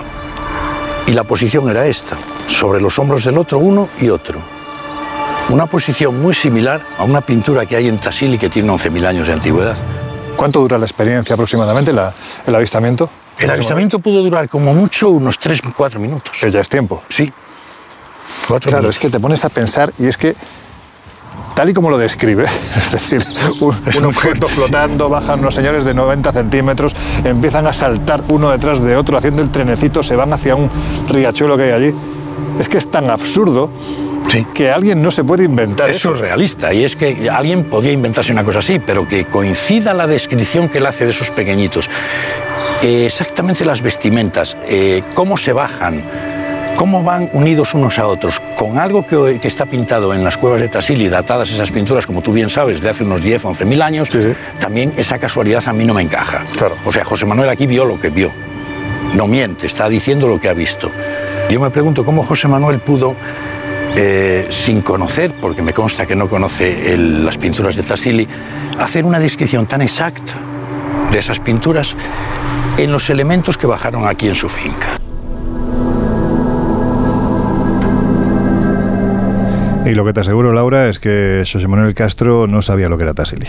[1.06, 2.16] Y la posición era esta,
[2.48, 4.40] sobre los hombros del otro uno y otro.
[5.50, 9.26] Una posición muy similar a una pintura que hay en Tassili que tiene 11.000 años
[9.28, 9.76] de antigüedad.
[10.38, 13.10] ¿Cuánto dura la experiencia aproximadamente, el avistamiento?
[13.40, 16.32] El avistamiento pudo durar como mucho unos 3 4 minutos.
[16.40, 17.02] Pero ya es tiempo.
[17.08, 17.32] Sí.
[18.60, 20.36] claro, es que te pones a pensar y es que
[21.56, 22.44] tal y como lo describe,
[22.76, 23.26] es decir,
[23.58, 28.94] un, objeto flotando, bajan unos señores de 90 centímetros, empiezan a saltar uno detrás de
[28.96, 30.70] otro, haciendo el trenecito, se van hacia un
[31.08, 31.94] riachuelo que hay allí.
[32.60, 33.70] Es que es tan absurdo
[34.54, 35.90] Que alguien no se puede inventar.
[35.90, 40.06] Es surrealista y es que alguien podría inventarse una cosa así, pero que coincida la
[40.06, 41.88] descripción que él hace de esos pequeñitos.
[42.82, 46.02] Eh, exactamente las vestimentas, eh, cómo se bajan,
[46.76, 50.60] cómo van unidos unos a otros, con algo que, que está pintado en las cuevas
[50.60, 53.82] de Tassili, datadas esas pinturas, como tú bien sabes, de hace unos 10, 11 mil
[53.82, 54.08] años,
[54.60, 56.44] también esa casualidad a mí no me encaja.
[56.86, 58.30] O sea, José Manuel aquí vio lo que vio.
[59.14, 60.90] No miente, está diciendo lo que ha visto.
[61.50, 63.16] Yo me pregunto cómo José Manuel pudo,
[63.96, 68.26] eh, sin conocer, porque me consta que no conoce el- las pinturas de Tassili,
[68.78, 70.34] hacer una descripción tan exacta
[71.10, 71.96] de esas pinturas
[72.76, 74.98] en los elementos que bajaron aquí en su finca.
[79.86, 83.04] Y lo que te aseguro, Laura, es que José Manuel Castro no sabía lo que
[83.04, 83.46] era Tassili.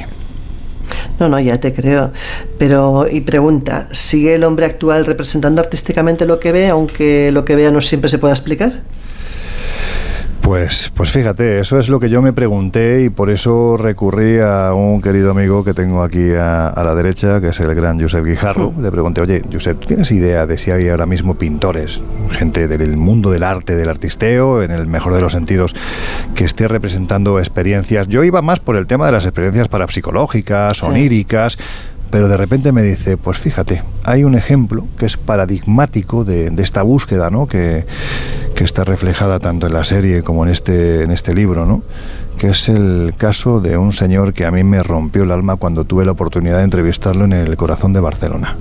[1.20, 2.12] No, no, ya te creo.
[2.58, 7.56] Pero, y pregunta, ¿sigue el hombre actual representando artísticamente lo que ve, aunque lo que
[7.58, 8.80] vea no siempre se pueda explicar?
[10.50, 14.74] Pues, pues fíjate, eso es lo que yo me pregunté y por eso recurrí a
[14.74, 18.26] un querido amigo que tengo aquí a, a la derecha, que es el gran Josep
[18.26, 18.74] Guijarro.
[18.82, 22.98] Le pregunté, oye, Josep, ¿tú tienes idea de si hay ahora mismo pintores, gente del
[22.98, 25.76] mundo del arte, del artisteo, en el mejor de los sentidos,
[26.34, 28.08] que esté representando experiencias?
[28.08, 31.60] Yo iba más por el tema de las experiencias parapsicológicas, oníricas,
[32.12, 36.82] pero de repente me dice, pues fíjate, hay un ejemplo que es paradigmático de, esta
[36.84, 37.48] búsqueda, ¿no?
[37.48, 37.86] Que,
[38.60, 41.82] está reflejada tanto en la serie como en este, en este libro, ¿no?
[42.38, 45.86] que es el caso de un señor que a mí me rompió el alma cuando
[45.86, 48.58] tuve la oportunidad de entrevistarlo en el corazón de Barcelona.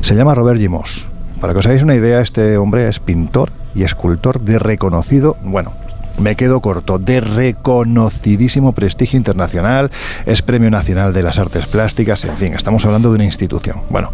[0.00, 1.06] Se llama Robert Gimós.
[1.38, 5.72] Para que os hagáis una idea, este hombre es pintor y escultor de reconocido, bueno,
[6.18, 9.90] me quedo corto, de reconocidísimo prestigio internacional,
[10.24, 13.82] es Premio Nacional de las Artes Plásticas, en fin, estamos hablando de una institución.
[13.90, 14.12] Bueno,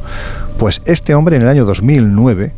[0.58, 2.52] pues este hombre en el año 2009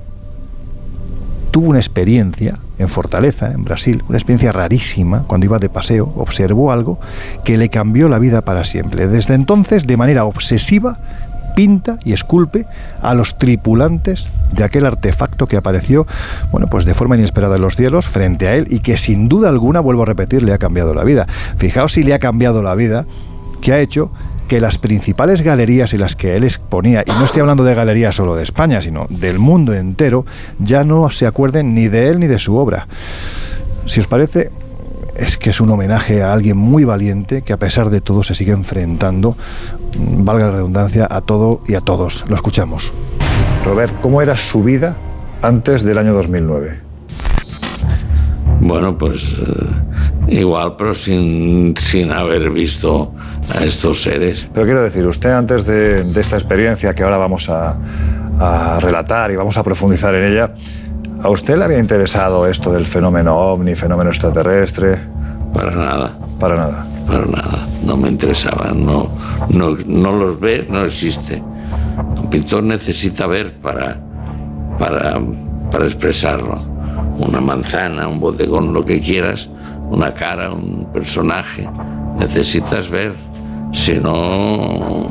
[1.50, 6.72] tuvo una experiencia en Fortaleza, en Brasil, una experiencia rarísima, cuando iba de paseo, observó
[6.72, 6.98] algo
[7.44, 9.06] que le cambió la vida para siempre.
[9.06, 10.98] Desde entonces, de manera obsesiva,
[11.54, 12.66] pinta y esculpe
[13.02, 16.06] a los tripulantes de aquel artefacto que apareció,
[16.50, 19.48] bueno, pues de forma inesperada en los cielos frente a él y que sin duda
[19.48, 21.26] alguna, vuelvo a repetir, le ha cambiado la vida.
[21.56, 23.06] Fijaos si le ha cambiado la vida,
[23.60, 24.10] que ha hecho
[24.48, 28.14] que las principales galerías en las que él exponía, y no estoy hablando de galerías
[28.14, 30.26] solo de España, sino del mundo entero,
[30.58, 32.86] ya no se acuerden ni de él ni de su obra.
[33.86, 34.50] Si os parece,
[35.16, 38.34] es que es un homenaje a alguien muy valiente que a pesar de todo se
[38.34, 39.36] sigue enfrentando,
[39.98, 42.24] mm, valga la redundancia, a todo y a todos.
[42.28, 42.92] Lo escuchamos.
[43.64, 44.96] Robert, ¿cómo era su vida
[45.42, 46.78] antes del año 2009?
[48.60, 53.12] Bueno, pues eh, igual, pero sin, sin haber visto
[53.54, 54.48] a estos seres.
[54.52, 57.78] Pero quiero decir, usted antes de, de esta experiencia que ahora vamos a,
[58.38, 60.54] a relatar y vamos a profundizar en ella,
[61.24, 64.98] ¿a usted le había interesado esto del fenómeno ovni, fenómeno extraterrestre?
[65.54, 66.12] Para nada.
[66.38, 66.86] Para nada.
[67.06, 67.66] Para nada.
[67.82, 68.72] No me interesaba.
[68.74, 69.08] No,
[69.48, 71.42] no, no los ve, no existe.
[72.16, 73.98] Un pintor necesita ver para,
[74.78, 75.18] para,
[75.70, 76.58] para expresarlo.
[77.18, 79.48] Una manzana, un bodegón, lo que quieras,
[79.88, 81.66] una cara, un personaje.
[82.18, 83.14] Necesitas ver.
[83.72, 85.08] Si no,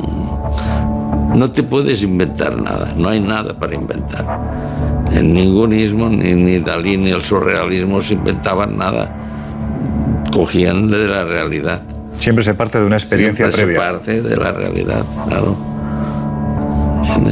[1.34, 2.92] no te puedes inventar nada.
[2.96, 4.93] No hay nada para inventar.
[5.14, 9.14] En ningún ismo, ni, ni Dalí, ni el surrealismo se inventaban nada.
[10.32, 11.82] Cogían de la realidad.
[12.18, 13.80] Siempre se parte de una experiencia Siempre previa.
[13.80, 15.56] Se parte de la realidad, claro.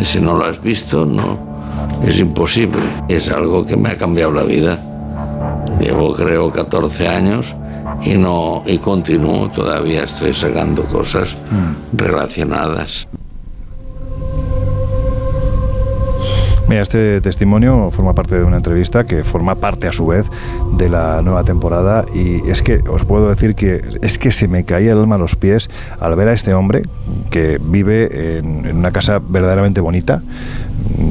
[0.05, 1.39] Si no lo has visto, no.
[2.07, 2.83] Es imposible.
[3.09, 4.79] Es algo que me ha cambiado la vida.
[5.81, 7.55] Llevo, creo, 14 años
[8.03, 9.49] y no y continúo.
[9.49, 11.37] Todavía estoy sacando cosas
[11.93, 13.09] relacionadas.
[16.81, 20.27] Este testimonio forma parte de una entrevista que forma parte a su vez
[20.77, 24.65] de la nueva temporada y es que os puedo decir que es que se me
[24.65, 25.69] caía el alma a los pies
[26.01, 26.83] al ver a este hombre
[27.31, 30.23] que vive en una casa verdaderamente bonita.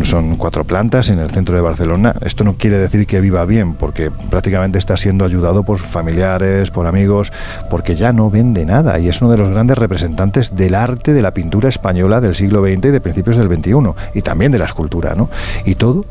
[0.04, 2.16] Son cuatro plantas en el centro de Barcelona.
[2.22, 6.88] Esto no quiere decir que viva bien, porque prácticamente está siendo ayudado por familiares, por
[6.88, 7.32] amigos,
[7.70, 11.22] porque ya no vende nada y es uno de los grandes representantes del arte de
[11.22, 13.72] la pintura española del siglo XX y de principios del XXI
[14.16, 15.30] y también de la escultura, ¿no?
[15.66, 16.06] Y todo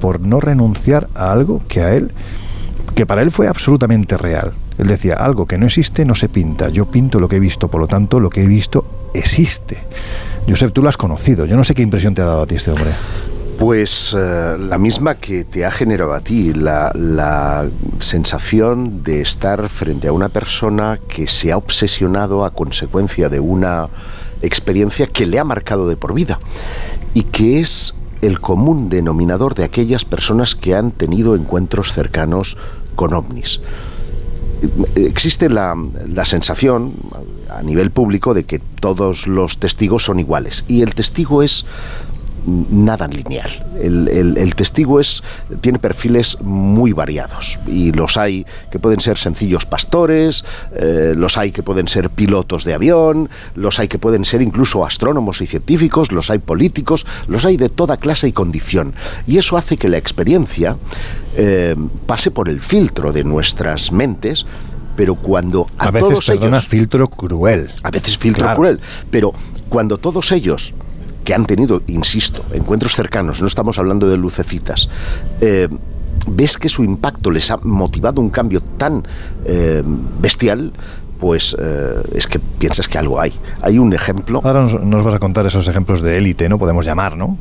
[0.00, 2.10] por no renunciar a algo que a él,
[2.94, 4.52] que para él fue absolutamente real.
[4.82, 7.68] Él decía, algo que no existe no se pinta, yo pinto lo que he visto,
[7.68, 9.78] por lo tanto lo que he visto existe.
[10.48, 12.56] Josep, tú lo has conocido, yo no sé qué impresión te ha dado a ti
[12.56, 12.90] este hombre.
[13.60, 17.64] Pues eh, la misma que te ha generado a ti, la, la
[18.00, 23.88] sensación de estar frente a una persona que se ha obsesionado a consecuencia de una
[24.42, 26.40] experiencia que le ha marcado de por vida
[27.14, 32.56] y que es el común denominador de aquellas personas que han tenido encuentros cercanos
[32.96, 33.60] con ovnis.
[34.94, 35.76] Existe la,
[36.08, 36.94] la sensación
[37.50, 40.64] a nivel público de que todos los testigos son iguales.
[40.68, 41.66] Y el testigo es
[42.46, 43.50] nada lineal.
[43.80, 45.22] El, el, testigo es,
[45.60, 51.52] tiene perfiles muy variados y los hay que pueden ser sencillos pastores, eh, los hay
[51.52, 56.12] que pueden ser pilotos de avión, los hay que pueden ser incluso astrónomos y científicos,
[56.12, 58.94] los hay políticos, los hay de toda clase y condición.
[59.26, 60.76] Y eso hace que la experiencia
[61.36, 61.76] eh,
[62.06, 64.46] pase por el filtro de nuestras mentes
[64.94, 67.70] pero cuando a, a veces, todos perdona, ellos filtro cruel.
[67.82, 68.56] a veces filtro Claro.
[68.56, 68.80] cruel,
[69.10, 69.32] pero
[69.70, 70.74] cuando todos ellos
[71.24, 74.88] que han tenido, insisto, encuentros cercanos, no estamos hablando de lucecitas,
[75.40, 75.68] eh,
[76.26, 79.06] ves que su impacto les ha motivado un cambio tan
[79.44, 79.82] eh,
[80.20, 80.72] bestial,
[81.22, 83.32] pues eh, es que piensas que algo hay.
[83.60, 84.40] Hay un ejemplo.
[84.42, 86.58] Ahora nos, vas a contar esos ejemplos de élite, ¿no?
[86.58, 87.38] Podemos llamar, ¿no?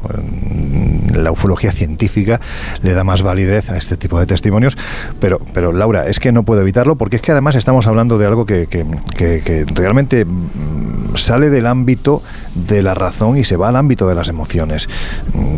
[1.15, 2.39] La ufología científica
[2.83, 4.77] le da más validez a este tipo de testimonios,
[5.19, 8.27] pero, pero Laura, es que no puedo evitarlo porque es que además estamos hablando de
[8.27, 8.85] algo que, que-
[9.17, 12.21] que- realmente mm, sale del ámbito
[12.53, 14.87] de la razón y se va al ámbito de las emociones.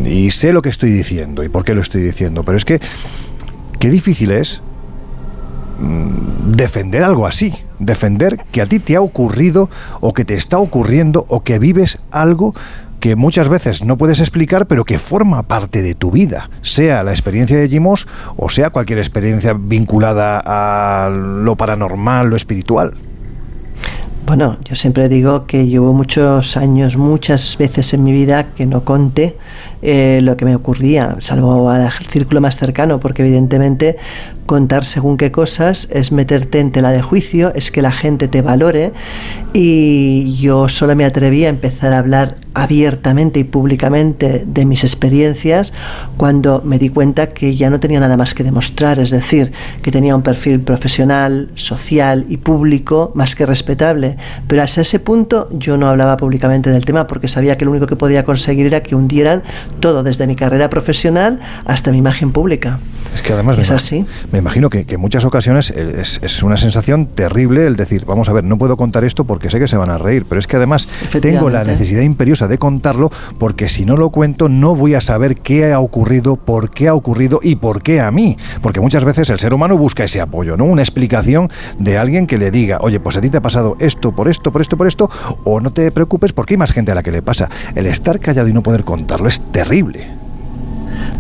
[0.06, 2.80] Y sé lo que estoy diciendo y por qué lo estoy diciendo, pero es que
[3.80, 4.62] qué difícil es
[6.46, 9.70] defender algo así, defender que a ti te ha ocurrido
[10.02, 12.54] o que te está ocurriendo o que vives algo
[13.00, 17.12] que muchas veces no puedes explicar, pero que forma parte de tu vida, sea la
[17.12, 18.08] experiencia de Jimos
[18.38, 22.94] o sea cualquier experiencia vinculada a lo paranormal, lo espiritual.
[24.26, 28.86] Bueno, yo siempre digo que llevo muchos años, muchas veces en mi vida que no
[28.86, 29.36] conté
[29.86, 33.98] eh, lo que me ocurría, salvo al círculo más cercano, porque evidentemente
[34.46, 38.42] contar según qué cosas es meterte en tela de juicio, es que la gente te
[38.42, 38.94] valore
[39.54, 45.74] y yo solo me atreví a empezar a hablar abiertamente y públicamente de mis experiencias
[46.18, 49.92] cuando me di cuenta que ya no tenía nada más que demostrar, es decir, que
[49.92, 54.18] tenía un perfil profesional, social y público más que respetable.
[54.48, 57.88] Pero hasta ese punto yo no hablaba públicamente del tema porque sabía que lo único
[57.88, 59.44] que podía conseguir era que hundieran
[59.80, 62.80] todo, desde mi carrera profesional hasta mi imagen pública.
[63.14, 64.06] Es que además Es me, así.
[64.32, 68.28] me imagino que, que en muchas ocasiones es, es una sensación terrible el decir, vamos
[68.30, 70.48] a ver, no puedo contar esto porque sé que se van a reír, pero es
[70.48, 70.88] que además
[71.22, 75.36] tengo la necesidad imperiosa de contarlo porque si no lo cuento no voy a saber
[75.38, 78.38] qué ha ocurrido, por qué ha ocurrido y por qué a mí.
[78.62, 80.66] Porque muchas veces el ser humano busca ese apoyo, ¿no?
[80.66, 84.12] Una explicación de alguien que le diga, oye, pues a ti te ha pasado esto,
[84.16, 85.10] por esto, por esto, por esto,
[85.44, 87.50] o no te preocupes porque hay más gente a la que le pasa.
[87.76, 90.23] El estar callado y no poder contarlo es terrible terrible.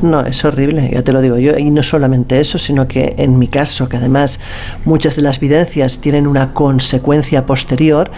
[0.01, 1.57] No, es horrible, ya te lo digo yo.
[1.57, 4.39] Y no solamente eso, sino que en mi caso, que además
[4.85, 8.11] muchas de las videncias tienen una consecuencia posterior,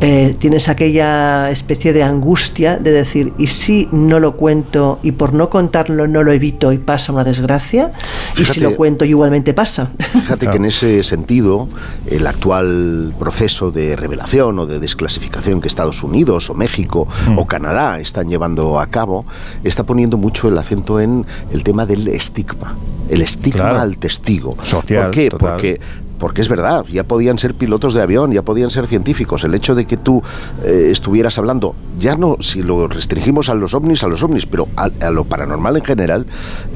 [0.00, 5.32] eh, tienes aquella especie de angustia de decir, ¿y si no lo cuento y por
[5.34, 7.92] no contarlo no lo evito y pasa una desgracia?
[8.34, 9.90] y si Fíjate- lo cuento y igualmente pasa.
[10.12, 11.68] Fíjate que en ese sentido,
[12.06, 17.38] el actual proceso de revelación o de desclasificación que Estados Unidos o México Mm.
[17.38, 19.24] o Canadá están llevando a cabo,
[19.64, 21.07] está poniendo mucho el acento en
[21.52, 22.74] el tema del estigma.
[23.08, 23.80] El estigma Claro.
[23.80, 24.56] al testigo.
[24.62, 25.30] Social, ¿Por qué?
[25.30, 25.50] total.
[25.52, 25.80] Porque
[26.18, 29.44] porque es verdad, ya podían ser pilotos de avión, ya podían ser científicos.
[29.44, 30.20] El hecho de que tú
[30.64, 34.66] eh, estuvieras hablando, ya no si lo restringimos a los ovnis, a los ovnis, pero
[34.74, 36.26] a, a lo paranormal en general,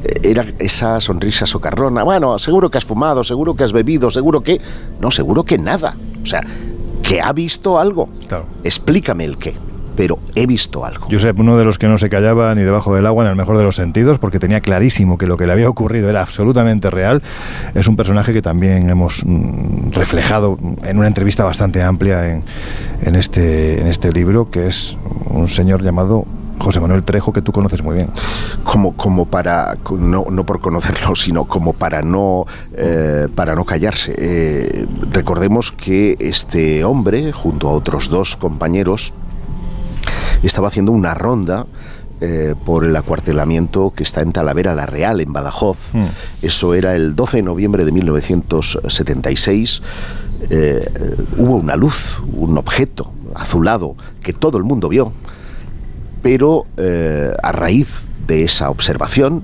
[0.05, 2.03] eh, era esa sonrisa socarrona.
[2.03, 4.61] Bueno, seguro que has fumado, seguro que has bebido, seguro que...
[5.01, 5.93] No, seguro que nada.
[6.23, 6.41] O sea,
[7.03, 8.07] que ha visto algo.
[8.63, 9.55] Explícame el qué,
[9.95, 11.07] pero he visto algo.
[11.09, 13.57] Josep, uno de los que no se callaba ni debajo del agua en el mejor
[13.57, 17.21] de los sentidos, porque tenía clarísimo que lo que le había ocurrido era absolutamente real,
[17.73, 22.43] es un personaje que también hemos mm, reflejado en una entrevista bastante amplia en,
[23.03, 24.97] en este, en este libro, que es
[25.29, 26.25] un señor llamado
[26.59, 28.09] José Manuel Trejo, que tú conoces muy bien.
[28.63, 34.13] como, como para, no, no por conocerlo, sino como para no, eh, para no callarse.
[34.17, 39.13] Eh, recordemos que este hombre, junto a otros dos compañeros,
[40.47, 41.65] estaba haciendo una ronda
[42.21, 45.91] eh, por el acuartelamiento que está en Talavera la Real, en Badajoz.
[46.41, 49.81] Eso era el 12 de noviembre de 1976.
[50.49, 50.89] Eh,
[51.37, 55.11] hubo una luz, un objeto azulado que todo el mundo vio,
[56.21, 59.43] pero eh, a raíz de esa observación,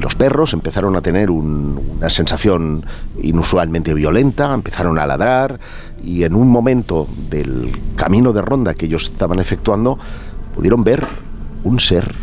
[0.00, 2.84] los perros empezaron a tener un- una sensación
[3.22, 5.58] inusualmente violenta, empezaron a ladrar
[6.04, 9.98] y en un momento del camino de ronda que ellos estaban efectuando,
[10.54, 11.06] pudieron ver
[11.64, 12.14] un ser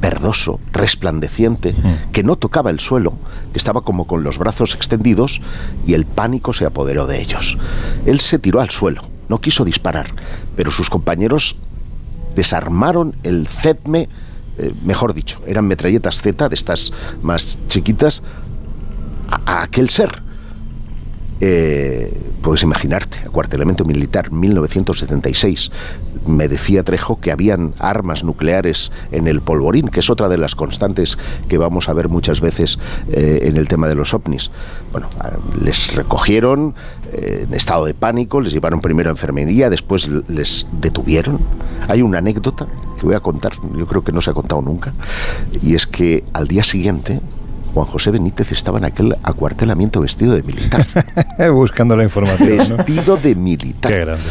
[0.00, 1.74] verdoso, resplandeciente,
[2.12, 3.14] que no tocaba el suelo,
[3.52, 5.40] que estaba como con los brazos extendidos
[5.86, 7.56] y el pánico se apoderó de ellos.
[8.06, 10.08] Él se tiró al suelo, no quiso disparar,
[10.56, 11.56] pero sus compañeros
[12.34, 14.08] desarmaron el ZEDME,
[14.58, 16.92] eh, mejor dicho, eran metralletas Z de estas
[17.22, 18.22] más chiquitas,
[19.28, 20.22] a, aquel ser.
[21.40, 25.70] Eh, puedes imaginarte, acuartelamiento militar 1976.
[26.26, 30.54] Me decía Trejo que habían armas nucleares en el polvorín, que es otra de las
[30.54, 32.78] constantes que vamos a ver muchas veces
[33.12, 34.50] eh, en el tema de los ovnis.
[34.92, 35.08] Bueno,
[35.62, 36.74] les recogieron
[37.12, 41.40] eh, en estado de pánico, les llevaron primero a enfermería, después les detuvieron.
[41.88, 44.92] Hay una anécdota que voy a contar, yo creo que no se ha contado nunca,
[45.62, 47.20] y es que al día siguiente
[47.76, 50.86] Juan José Benítez estaba en aquel acuartelamiento vestido de militar.
[51.52, 52.78] Buscando la información.
[52.78, 53.92] Vestido de militar.
[53.92, 54.24] Qué grande.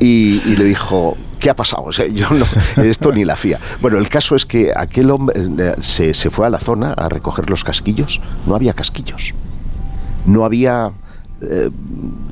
[0.00, 1.84] Y, le dijo, ¿qué ha pasado?
[1.84, 2.44] O sea, yo no,
[2.82, 3.60] esto ni la hacía.
[3.80, 7.48] Bueno, el caso es que aquel hombre eh, se, fue a la zona a recoger
[7.48, 8.20] los casquillos.
[8.48, 9.32] No había casquillos.
[10.26, 10.90] No había
[11.40, 11.70] eh,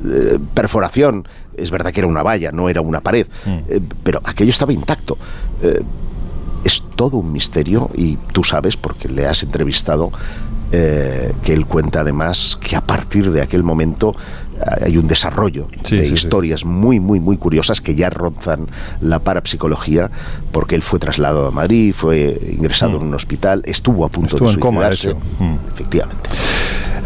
[0.09, 1.27] eh, perforación.
[1.57, 3.27] Es verdad que era una valla, no era una pared.
[3.45, 3.79] Mm.
[4.03, 5.17] pero aquello estaba intacto
[6.67, 10.11] es todo un misterio y tú sabes, porque le has entrevistado,
[10.73, 14.17] eh, que él cuenta además que a partir de aquel momento
[14.59, 18.67] eh, hay un desarrollo de historias muy, muy, muy curiosas que ya rozan
[19.01, 20.11] la parapsicología,
[20.51, 23.03] porque él fue trasladado a Madrid, fue ingresado mm.
[23.03, 25.15] en un hospital, estuvo a punto de suicidarse.
[25.15, 25.55] Mm.
[25.73, 26.31] Efectivamente.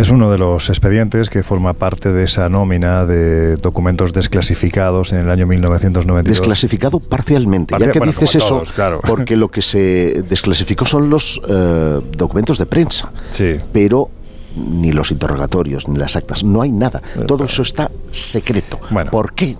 [0.00, 5.18] Es uno de los expedientes que forma parte de esa nómina de documentos desclasificados en
[5.18, 6.38] el año 1992.
[6.38, 7.76] Desclasificado parcialmente.
[7.78, 8.62] ya que dices eso,
[9.06, 13.12] porque lo que se desclasificó son los eh, documentos de prensa.
[13.30, 13.56] Sí.
[13.74, 14.08] Pero
[14.56, 17.02] ni los interrogatorios, ni las actas, no hay nada.
[17.26, 18.80] Todo eso está secreto.
[18.88, 19.10] Bueno.
[19.10, 19.54] ¿Por qué?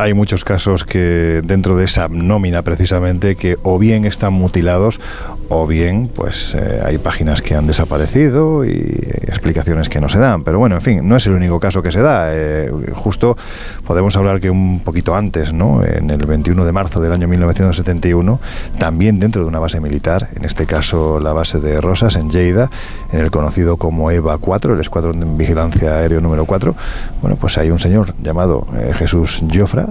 [0.00, 5.00] Hay muchos casos que dentro de esa nómina precisamente que o bien están mutilados
[5.48, 8.70] o bien pues eh, hay páginas que han desaparecido y
[9.26, 10.42] explicaciones que no se dan.
[10.44, 12.28] Pero bueno, en fin, no es el único caso que se da.
[12.32, 13.36] Eh, justo
[13.86, 15.82] podemos hablar que un poquito antes, ¿no?
[15.84, 18.40] en el 21 de marzo del año 1971,
[18.78, 22.70] también dentro de una base militar, en este caso la base de Rosas en Lleida,
[23.12, 26.74] en el conocido como EVA 4, el Escuadrón de Vigilancia Aéreo número 4,
[27.20, 29.89] bueno, pues hay un señor llamado eh, Jesús Jofra,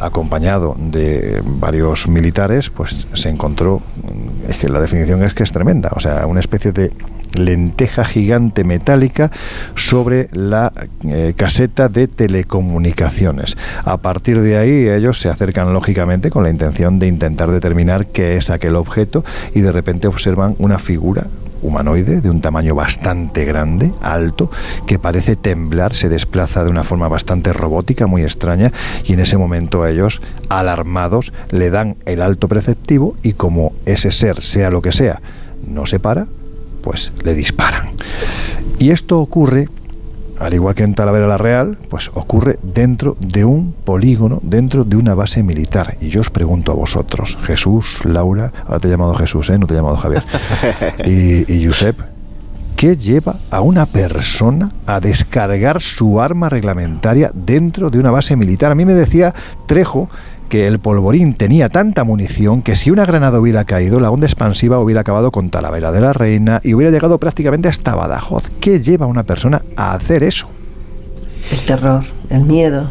[0.00, 3.82] acompañado de varios militares, pues se encontró,
[4.48, 6.92] es que la definición es que es tremenda, o sea, una especie de
[7.34, 9.30] lenteja gigante metálica
[9.74, 10.72] sobre la
[11.04, 13.56] eh, caseta de telecomunicaciones.
[13.84, 18.36] A partir de ahí ellos se acercan lógicamente con la intención de intentar determinar qué
[18.36, 19.24] es aquel objeto
[19.54, 21.26] y de repente observan una figura
[21.62, 24.50] humanoide de un tamaño bastante grande, alto,
[24.86, 28.72] que parece temblar, se desplaza de una forma bastante robótica, muy extraña,
[29.04, 34.40] y en ese momento ellos, alarmados, le dan el alto preceptivo y como ese ser,
[34.40, 35.20] sea lo que sea,
[35.66, 36.26] no se para,
[36.82, 37.90] pues le disparan.
[38.78, 39.68] Y esto ocurre
[40.38, 44.96] al igual que en Talavera la Real, pues ocurre dentro de un polígono, dentro de
[44.96, 45.96] una base militar.
[46.00, 49.58] Y yo os pregunto a vosotros, Jesús, Laura, ahora te he llamado Jesús, ¿eh?
[49.58, 50.22] no te he llamado Javier,
[51.04, 51.98] y, y Josep,
[52.76, 58.72] ¿qué lleva a una persona a descargar su arma reglamentaria dentro de una base militar?
[58.72, 59.34] A mí me decía
[59.66, 60.08] Trejo
[60.48, 64.78] que el polvorín tenía tanta munición que si una granada hubiera caído, la onda expansiva
[64.78, 68.44] hubiera acabado con Talavera de la Reina y hubiera llegado prácticamente hasta Badajoz.
[68.60, 70.48] ¿Qué lleva a una persona a hacer eso?
[71.50, 72.90] El terror, el miedo.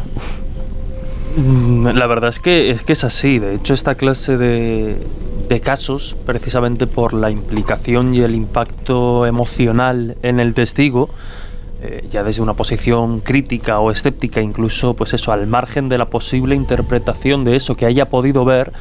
[1.36, 3.38] Mm, la verdad es que es, que es así.
[3.38, 4.96] De hecho, esta clase de,
[5.48, 11.10] de casos, precisamente por la implicación y el impacto emocional en el testigo,
[11.86, 16.06] eh, ya desde una posición crítica o escéptica, incluso, pues eso, al margen de la
[16.06, 18.72] posible interpretación de eso que haya podido ver,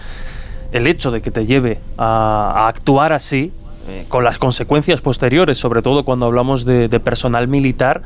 [0.71, 3.51] el hecho de que te lleve a, actuar así,
[3.87, 8.01] eh, con las consecuencias posteriores, sobre todo cuando hablamos de personal militar,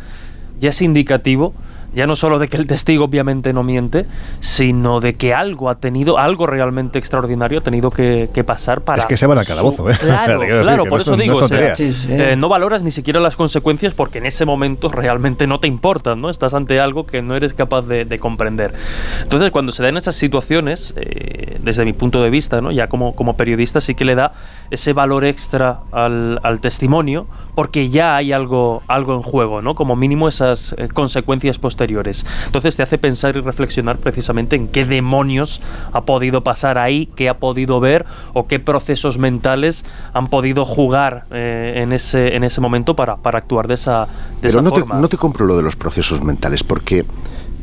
[0.59, 1.53] ya es indicativo
[1.93, 4.05] ya no solo de que el testigo obviamente no miente,
[4.39, 9.01] sino de que algo ha tenido, algo realmente extraordinario ha tenido que, pasar para...
[9.01, 9.95] Es que se van al calabozo, ¿eh?
[9.99, 14.45] Claro, claro, por eso digo, eh, no valoras ni siquiera las consecuencias porque en ese
[14.45, 16.29] momento realmente no te importan, ¿no?
[16.29, 18.73] Estás ante algo que no eres capaz de, comprender.
[19.21, 22.71] Entonces, cuando se dan esas situaciones, eh, desde mi punto de vista, ¿no?
[22.71, 24.33] Ya como, como periodista sí que le da
[24.71, 29.75] ese valor extra al, al testimonio porque ya hay algo, algo en juego, ¿no?
[29.75, 31.78] Como mínimo esas eh, consecuencias posteriores.
[32.45, 35.61] Entonces te hace pensar y reflexionar precisamente en qué demonios
[35.93, 41.25] ha podido pasar ahí, qué ha podido ver o qué procesos mentales han podido jugar
[41.31, 44.07] eh, en, ese, en ese momento para, para actuar de esa,
[44.41, 44.95] de Pero no forma.
[44.95, 47.05] Te, no te compro lo de los procesos mentales porque...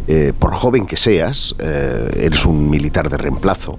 [0.09, 3.76] Eh, por joven que seas, eres un militar de reemplazo.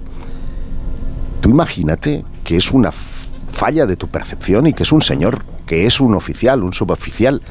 [1.40, 5.86] Tú imagínate que es una falla de tu percepción y que es un señor, que
[5.86, 7.42] es un oficial, un suboficial.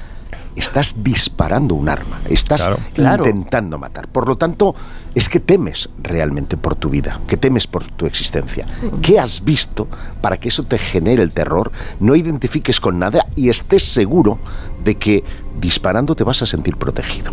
[0.58, 4.08] Estás disparando un arma, estás intentando matar.
[4.08, 4.74] Por lo tanto,
[5.14, 8.66] es que temes realmente por tu vida, que temes por tu existencia.
[9.02, 9.88] ¿Qué has visto
[10.20, 11.72] para que eso te genere el terror?
[12.00, 14.40] No identifiques con nada y estés seguro
[14.84, 15.24] de que
[15.60, 17.32] disparando te vas a sentir protegido.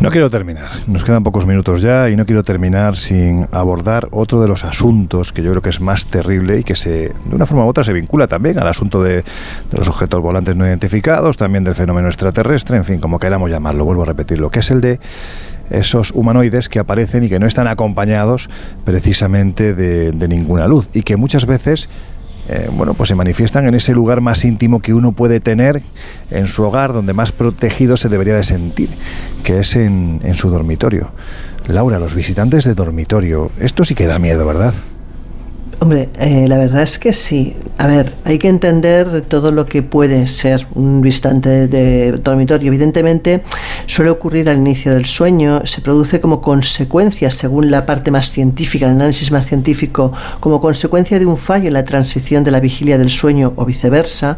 [0.00, 4.40] No quiero terminar, nos quedan pocos minutos ya y no quiero terminar sin abordar otro
[4.40, 7.44] de los asuntos que yo creo que es más terrible y que se, de una
[7.44, 11.36] forma u otra se vincula también al asunto de, de los objetos volantes no identificados,
[11.36, 14.80] también del fenómeno extraterrestre, en fin, como queramos llamarlo, vuelvo a repetirlo, que es el
[14.80, 15.00] de
[15.68, 18.48] esos humanoides que aparecen y que no están acompañados
[18.86, 21.90] precisamente de, de ninguna luz y que muchas veces
[22.50, 25.82] eh, bueno, pues se manifiestan en ese lugar más íntimo que uno puede tener
[26.32, 28.90] en su hogar, donde más protegido se debería de sentir,
[29.44, 31.12] que es en, en su dormitorio.
[31.68, 34.74] Laura, los visitantes de dormitorio, esto sí que da miedo, ¿verdad?
[35.82, 37.56] Hombre, eh, la verdad es que sí.
[37.78, 42.68] A ver, hay que entender todo lo que puede ser un visitante de, de dormitorio.
[42.68, 43.42] Evidentemente,
[43.86, 48.84] suele ocurrir al inicio del sueño, se produce como consecuencia, según la parte más científica,
[48.84, 52.98] el análisis más científico, como consecuencia de un fallo en la transición de la vigilia
[52.98, 54.36] del sueño o viceversa.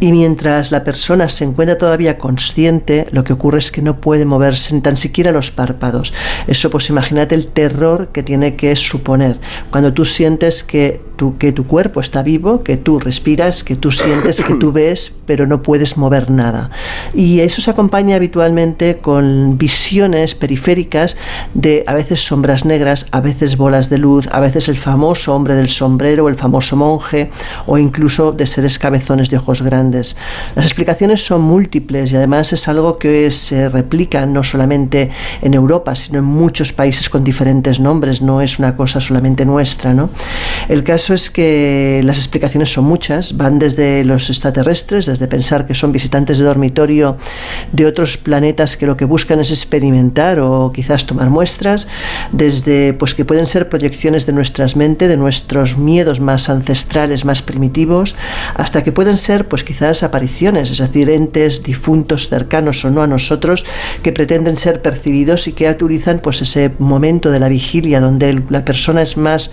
[0.00, 4.24] Y mientras la persona se encuentra todavía consciente, lo que ocurre es que no puede
[4.24, 6.12] moverse ni tan siquiera los párpados.
[6.48, 9.38] Eso, pues imagínate el terror que tiene que suponer
[9.70, 13.76] cuando tú sientes que que tu, que tu cuerpo está vivo, que tú respiras, que
[13.76, 16.70] tú sientes, que tú ves, pero no puedes mover nada.
[17.14, 21.16] Y eso se acompaña habitualmente con visiones periféricas
[21.54, 25.54] de a veces sombras negras, a veces bolas de luz, a veces el famoso hombre
[25.54, 27.30] del sombrero, el famoso monje,
[27.66, 30.16] o incluso de seres cabezones de ojos grandes.
[30.56, 35.94] Las explicaciones son múltiples y además es algo que se replica no solamente en Europa,
[35.94, 39.94] sino en muchos países con diferentes nombres, no es una cosa solamente nuestra.
[39.94, 40.10] ¿no?
[40.68, 45.74] El caso es que las explicaciones son muchas, van desde los extraterrestres, desde pensar que
[45.74, 47.16] son visitantes de dormitorio
[47.72, 51.88] de otros planetas que lo que buscan es experimentar o quizás tomar muestras,
[52.32, 57.42] desde pues que pueden ser proyecciones de nuestras mentes, de nuestros miedos más ancestrales, más
[57.42, 58.14] primitivos,
[58.54, 63.06] hasta que pueden ser pues quizás apariciones, es decir, entes difuntos cercanos o no a
[63.06, 63.64] nosotros
[64.02, 68.64] que pretenden ser percibidos y que utilizan pues ese momento de la vigilia donde la
[68.64, 69.50] persona es más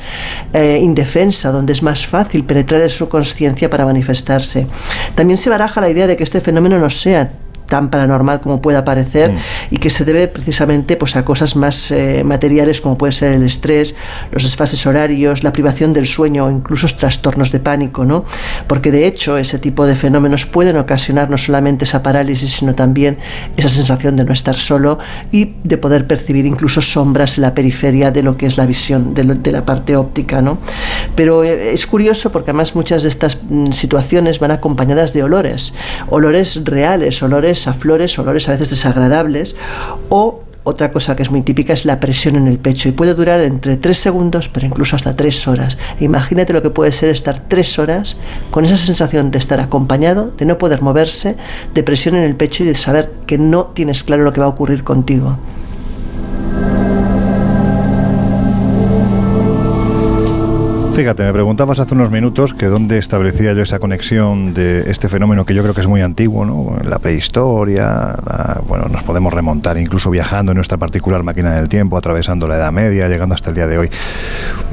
[0.54, 4.68] eh, indefensa, donde es más fácil penetrar en su conciencia para manifestarse.
[5.16, 7.32] También se baraja la idea de que este fenómeno no sea
[7.70, 9.38] tan paranormal como pueda parecer mm.
[9.72, 13.44] y que se debe precisamente pues, a cosas más eh, materiales como puede ser el
[13.44, 13.96] estrés,
[14.32, 18.26] los desfases horarios, la privación del sueño o incluso trastornos de pánico, ¿no?
[18.68, 23.18] Porque de hecho ese tipo de fenómenos pueden ocasionar no solamente esa parálisis, sino también
[23.56, 25.00] esa sensación de no estar solo
[25.32, 29.14] y de poder percibir incluso sombras en la periferia de lo que es la visión
[29.14, 30.58] de, lo, de la parte óptica, ¿no?
[31.16, 35.74] Pero eh, es curioso porque además muchas de estas mm, situaciones van acompañadas de olores,
[36.10, 39.56] olores reales, olores a flores, olores a veces desagradables,
[40.10, 43.16] o otra cosa que es muy típica es la presión en el pecho y puede
[43.16, 45.78] durar entre 3 segundos, pero incluso hasta 3 horas.
[46.00, 48.18] Imagínate lo que puede ser estar 3 horas
[48.52, 51.38] con esa sensación de estar acompañado, de no poder moverse,
[51.74, 54.48] de presión en el pecho y de saber que no tienes claro lo que va
[54.48, 55.38] a ocurrir contigo.
[61.00, 65.46] Fíjate, me preguntabas hace unos minutos que dónde establecía yo esa conexión de este fenómeno
[65.46, 66.76] que yo creo que es muy antiguo, ¿no?
[66.84, 68.18] La prehistoria,
[68.68, 72.74] bueno, nos podemos remontar incluso viajando en nuestra particular máquina del tiempo, atravesando la Edad
[72.74, 73.90] Media, llegando hasta el día de hoy.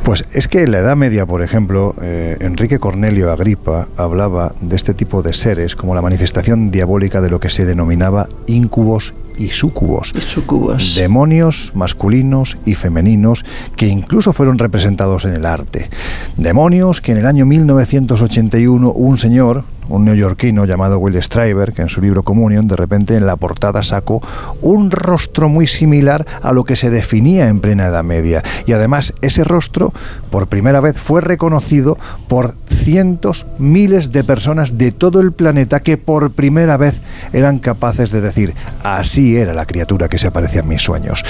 [0.03, 4.75] Pues es que en la Edad Media, por ejemplo, eh, Enrique Cornelio Agripa hablaba de
[4.75, 9.49] este tipo de seres como la manifestación diabólica de lo que se denominaba incubos y
[9.49, 10.13] súcubos.
[10.17, 10.95] Y súcubos.
[10.95, 13.45] Demonios masculinos y femeninos
[13.77, 15.91] que incluso fueron representados en el arte.
[16.37, 21.89] Demonios que en el año 1981 un señor, un neoyorquino llamado Will Stryber, que en
[21.89, 24.23] su libro Communion de repente en la portada sacó
[24.63, 28.43] un rostro muy similar a lo que se definía en plena Edad Media.
[28.67, 29.93] Y además ese rostro
[30.31, 31.99] por primera vez fue reconocido
[32.29, 37.01] por cientos, miles de personas de todo el planeta que por primera vez
[37.33, 41.25] eran capaces de decir, así era la criatura que se aparecía en mis sueños.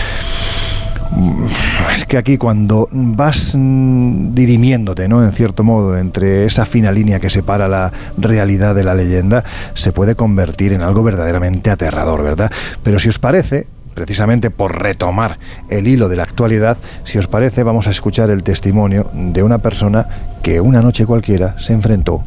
[1.93, 5.25] Es que aquí cuando vas mm, dirimiéndote, ¿no?
[5.25, 9.93] En cierto modo, entre esa fina línea que separa la realidad de la leyenda, se
[9.93, 12.51] puede convertir en algo verdaderamente aterrador, ¿verdad?
[12.83, 15.39] Pero si os parece, precisamente por retomar
[15.71, 19.59] el hilo de la actualidad, si os parece, vamos a escuchar el testimonio de una
[19.59, 20.07] persona
[20.43, 22.23] que una noche cualquiera se enfrentó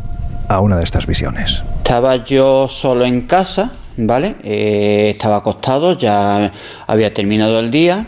[0.47, 1.63] a una de estas visiones.
[1.77, 4.37] Estaba yo solo en casa, ¿vale?
[4.43, 6.51] Eh, estaba acostado, ya
[6.87, 8.07] había terminado el día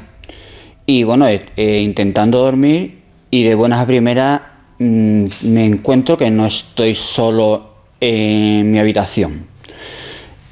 [0.91, 4.41] y bueno, eh, eh, intentando dormir y de buenas a primeras
[4.77, 9.47] mmm, me encuentro que no estoy solo en mi habitación.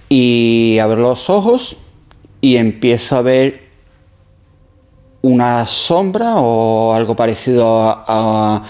[0.07, 1.75] Y abro los ojos
[2.39, 3.67] y empiezo a ver
[5.21, 8.63] una sombra o algo parecido a, a,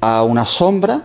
[0.00, 1.02] a una sombra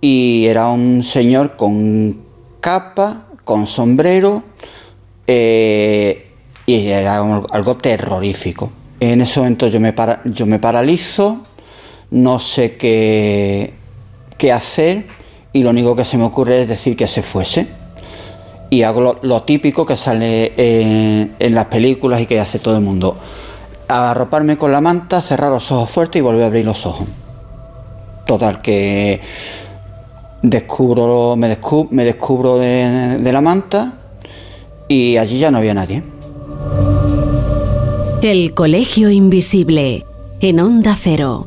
[0.00, 2.18] y era un señor con
[2.60, 4.42] capa, con sombrero
[5.26, 6.29] eh,
[6.76, 8.70] y era algo terrorífico.
[9.00, 9.92] En ese momento yo me,
[10.26, 11.40] yo me paralizo,
[12.10, 13.74] no sé qué,
[14.38, 15.06] qué hacer
[15.52, 17.66] y lo único que se me ocurre es decir que se fuese.
[18.70, 23.16] Y hago lo, típico que sale en, las películas y que hace todo el mundo.
[23.88, 27.08] Arroparme con la manta, cerrar los ojos fuertes y volver a abrir los ojos.
[28.26, 29.20] Total, que
[30.40, 33.94] descubro, me, descubro, me descubro de, de la manta
[34.86, 36.04] y allí ya no había nadie.
[38.22, 40.06] El Colegio Invisible,
[40.40, 41.46] en Onda Cero.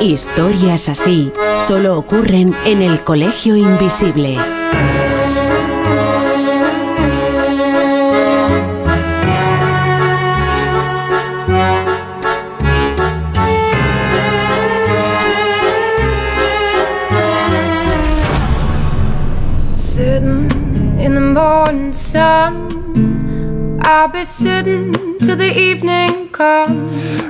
[0.00, 1.32] Historias así
[1.66, 4.59] solo ocurren en el Colegio Invisible.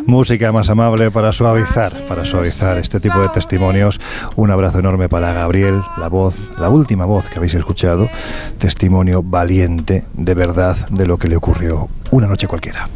[0.06, 4.00] Música más amable para suavizar, para suavizar este tipo de testimonios.
[4.36, 8.08] Un abrazo enorme para Gabriel, la voz, la última voz que habéis escuchado,
[8.58, 12.88] testimonio valiente de verdad de lo que le ocurrió una noche cualquiera.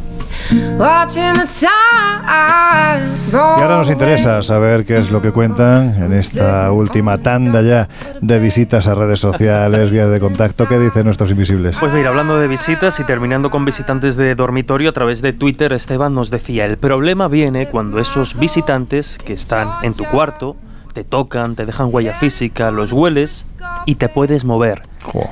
[3.31, 7.89] Y ahora nos interesa saber qué es lo que cuentan en esta última tanda ya
[8.21, 10.67] de visitas a redes sociales, vías de contacto.
[10.67, 11.77] ¿Qué dicen nuestros invisibles?
[11.79, 15.73] Pues mira, hablando de visitas y terminando con visitantes de dormitorio a través de Twitter,
[15.73, 20.55] Esteban nos decía, el problema viene cuando esos visitantes que están en tu cuarto
[20.93, 23.53] te tocan, te dejan huella física, los hueles
[23.85, 24.83] y te puedes mover.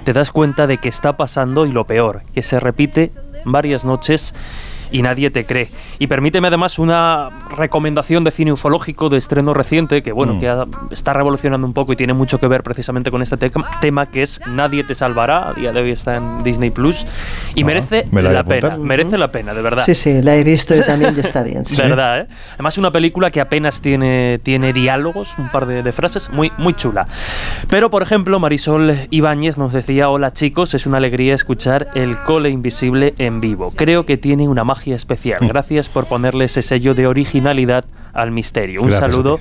[0.03, 3.11] Te das cuenta de que está pasando y lo peor, que se repite
[3.45, 4.33] varias noches
[4.91, 5.69] y nadie te cree.
[5.99, 10.39] Y permíteme además una recomendación de cine ufológico de estreno reciente que bueno, mm.
[10.39, 13.37] que está revolucionando un poco y tiene mucho que ver precisamente con este
[13.81, 17.05] tema que es Nadie te salvará, a día de hoy está en Disney Plus
[17.55, 19.83] y ah, merece la, pena, merece la pena, de verdad.
[19.83, 21.65] Sí, sí, la he visto y también está bien.
[21.65, 21.81] ¿Sí?
[21.81, 22.27] Verdad, ¿eh?
[22.53, 26.73] Además una película que apenas tiene, tiene diálogos, un par de, de frases, muy, muy
[26.73, 27.07] chula.
[27.69, 32.49] Pero por ejemplo, Marisol Ibáñez nos decía, hola chicos, es una alegría escuchar El Cole
[32.49, 33.71] Invisible en vivo.
[33.75, 35.47] Creo que tiene una magia especial.
[35.47, 38.81] Gracias por ponerle ese sello de originalidad al misterio.
[38.81, 39.39] Un saludo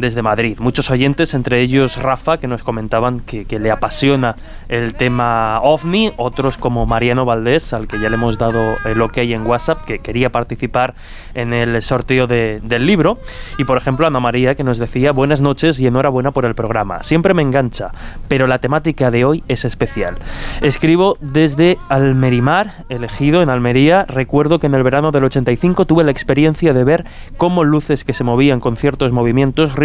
[0.00, 0.56] desde Madrid.
[0.58, 4.36] Muchos oyentes, entre ellos Rafa, que nos comentaban que, le apasiona
[4.68, 9.18] el tema ovni, otros como Mariano Valdés, al que ya le hemos dado el ok
[9.18, 10.94] en WhatsApp, que quería participar
[11.34, 13.18] en el sorteo del libro,
[13.58, 17.02] y por ejemplo Ana María, que nos decía buenas noches y enhorabuena por el programa.
[17.02, 17.90] Siempre me engancha,
[18.28, 20.16] pero la temática de hoy es especial.
[20.62, 24.06] Escribo desde Almerimar, elegido en Almería.
[24.08, 27.04] Recuerdo que en el verano del 85 tuve la experiencia de ver
[27.36, 29.76] cómo luces que se movían con ciertos movimientos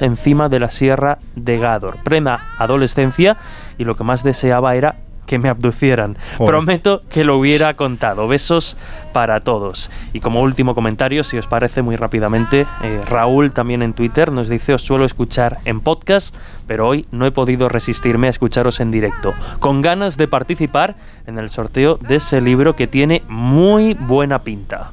[0.00, 1.96] encima de la sierra de Gador.
[2.02, 3.36] Plena adolescencia
[3.78, 6.16] y lo que más deseaba era que me abducieran.
[6.36, 8.28] Prometo que lo hubiera contado.
[8.28, 8.76] Besos
[9.12, 9.90] para todos.
[10.12, 14.48] Y como último comentario, si os parece muy rápidamente, eh, Raúl también en Twitter nos
[14.48, 16.34] dice, os suelo escuchar en podcast,
[16.66, 19.32] pero hoy no he podido resistirme a escucharos en directo.
[19.58, 24.90] Con ganas de participar en el sorteo de ese libro que tiene muy buena pinta.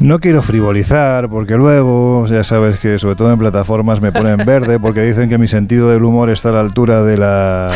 [0.00, 4.80] No quiero frivolizar porque luego, ya sabes que sobre todo en plataformas me ponen verde
[4.80, 7.70] porque dicen que mi sentido del humor está a la altura de la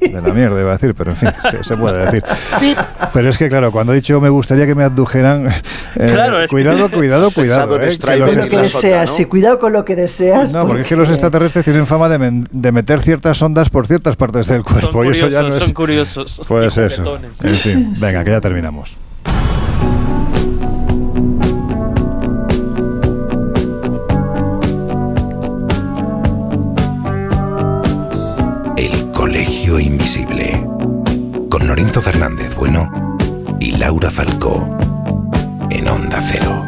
[0.00, 1.28] de la mierda, iba a decir, pero en fin,
[1.62, 2.24] se, puede decir.
[3.12, 5.46] Pero es que claro, cuando he dicho me gustaría que me abdujeran,
[5.96, 7.80] eh, cuidado, cuidado, cuidado.
[7.82, 10.52] Eh, que deseas, sí, cuidado con lo que deseas.
[10.52, 14.16] No, porque, es que los extraterrestres tienen fama de, de, meter ciertas ondas por ciertas
[14.16, 15.04] partes del cuerpo.
[15.04, 16.40] y eso ya no es, son curiosos.
[16.48, 17.18] Pues eso.
[17.42, 18.96] En fin, venga, que ya terminamos.
[29.78, 30.64] Invisible,
[31.50, 32.90] con Lorenzo Fernández Bueno
[33.60, 34.78] y Laura Falcó,
[35.70, 36.64] en Onda Cero.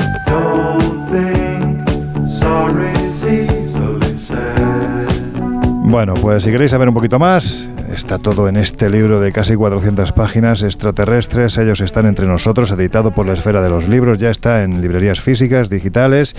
[5.84, 9.56] Bueno, pues si queréis saber un poquito más, está todo en este libro de casi
[9.56, 14.30] 400 páginas, Extraterrestres, ellos están entre nosotros, editado por la Esfera de los Libros, ya
[14.30, 16.36] está en librerías físicas, digitales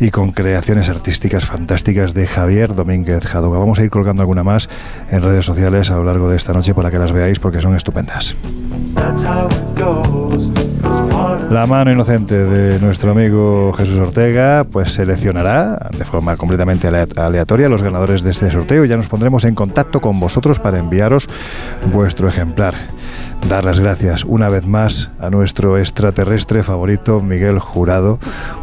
[0.00, 3.60] y con creaciones artísticas fantásticas de Javier Domínguez Jadoga.
[3.60, 4.68] Vamos a ir colgando alguna más
[5.08, 7.76] en redes sociales a lo largo de esta noche para que las veáis porque son
[7.76, 8.36] estupendas.
[11.50, 17.82] La mano inocente de nuestro amigo Jesús Ortega pues seleccionará de forma completamente aleatoria los
[17.82, 21.26] ganadores de este sorteo y ya nos pondremos en contacto con vosotros para enviaros
[21.92, 22.74] vuestro ejemplar.
[23.48, 28.18] dar las gracias una vez más a nuestro extraterrestre favorito, Miguel Jurado,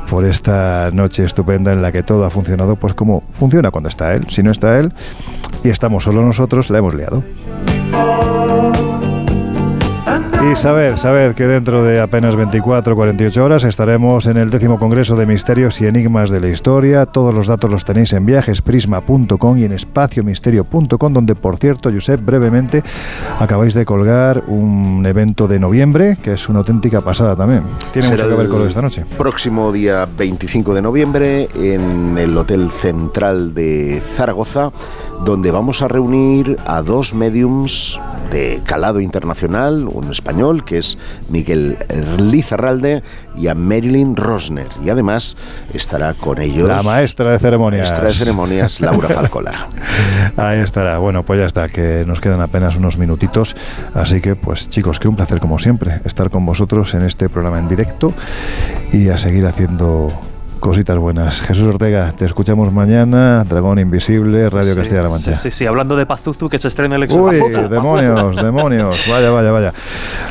[0.10, 4.14] por esta noche estupenda en la que todo ha funcionado pues como funciona cuando está
[4.14, 4.27] él.
[4.30, 4.94] Si no está él
[5.64, 7.23] y estamos solo nosotros, la hemos liado.
[10.43, 15.15] Y sabed, sabed que dentro de apenas 24 48 horas estaremos en el décimo Congreso
[15.15, 17.05] de Misterios y Enigmas de la Historia.
[17.05, 22.83] Todos los datos los tenéis en viajesprisma.com y en espaciomisterio.com, donde, por cierto, Josep, brevemente,
[23.39, 27.63] acabáis de colgar un evento de noviembre, que es una auténtica pasada también.
[27.91, 29.05] Tiene Será mucho que ver con lo de esta noche.
[29.17, 34.71] Próximo día 25 de noviembre en el Hotel Central de Zaragoza,
[35.23, 37.99] donde vamos a reunir a dos mediums
[38.31, 40.34] de calado internacional, un español
[40.65, 40.97] que es
[41.29, 41.77] Miguel
[42.19, 43.03] Lizarralde
[43.37, 44.67] y a Marilyn Rosner.
[44.83, 45.37] Y además
[45.73, 47.87] estará con ellos La maestra de ceremonias.
[47.87, 49.67] maestra de ceremonias Laura Falcolar.
[50.37, 50.97] Ahí estará.
[50.97, 53.55] Bueno, pues ya está, que nos quedan apenas unos minutitos.
[53.93, 57.59] Así que, pues chicos, que un placer como siempre estar con vosotros en este programa
[57.59, 58.13] en directo
[58.91, 60.09] y a seguir haciendo
[60.65, 61.41] cositas buenas.
[61.41, 63.43] Jesús Ortega, te escuchamos mañana.
[63.43, 65.35] Dragón Invisible, Radio Sí, Castilla-La Mancha.
[65.35, 67.67] Sí, sí, sí, hablando de Pazuzu, que se estrena el Uy, exorcismo.
[67.69, 69.05] demonios, demonios.
[69.11, 69.73] Vaya, vaya, vaya.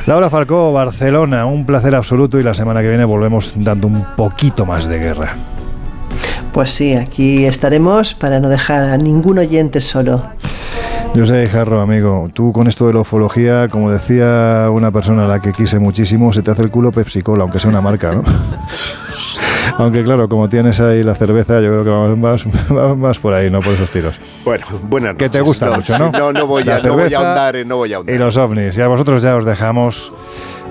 [0.07, 4.67] Laura Falcó, Barcelona, un placer absoluto y la semana que viene volvemos dando un poquito
[4.67, 5.37] más de guerra.
[6.53, 10.25] Pues sí, aquí estaremos para no dejar a ningún oyente solo.
[11.15, 15.29] Yo sé, Jarro, amigo, tú con esto de la ufología, como decía una persona a
[15.29, 18.11] la que quise muchísimo, se te hace el culo Pepsi Cola, aunque sea una marca,
[18.11, 18.25] ¿no?
[19.79, 21.91] Aunque claro, como tienes ahí la cerveza, yo creo que
[22.75, 24.15] vamos más, por ahí, no por esos tiros.
[24.45, 25.43] Bueno, buenas Que te noches.
[25.43, 26.11] gusta No, mucho, ¿no?
[26.11, 28.15] No, no voy, a, no voy a ahondar, no voy a ahondar.
[28.15, 28.77] Y los ovnis.
[28.77, 30.13] Y a vosotros ya os dejamos.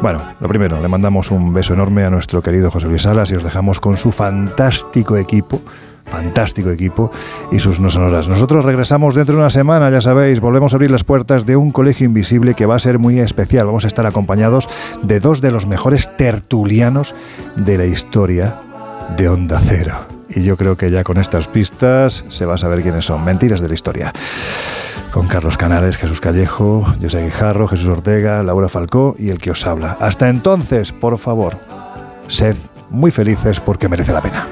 [0.02, 3.36] Bueno, lo primero, le mandamos un beso enorme a nuestro querido José Luis Salas y
[3.36, 5.62] os dejamos con su fantástico equipo.
[6.06, 7.12] Fantástico equipo
[7.54, 8.28] y sus no sonoras.
[8.28, 11.72] Nosotros regresamos dentro de una semana, ya sabéis, volvemos a abrir las puertas de un
[11.72, 13.68] colegio invisible que va a ser muy especial.
[13.68, 14.68] Vamos a estar acompañados
[15.02, 17.16] de dos de los mejores tertulianos
[17.56, 18.58] de la historia
[19.18, 19.96] de Onda Cero.
[20.30, 23.24] Y yo creo que ya con estas pistas se va a saber quiénes son.
[23.24, 24.14] Mentiras de la historia
[25.12, 29.66] con Carlos Canales, Jesús Callejo, José Guijarro, Jesús Ortega, Laura Falcó y el que os
[29.68, 29.96] habla.
[30.00, 31.60] Hasta entonces, por favor,
[32.28, 32.56] sed
[32.90, 34.48] muy felices porque merece la pena.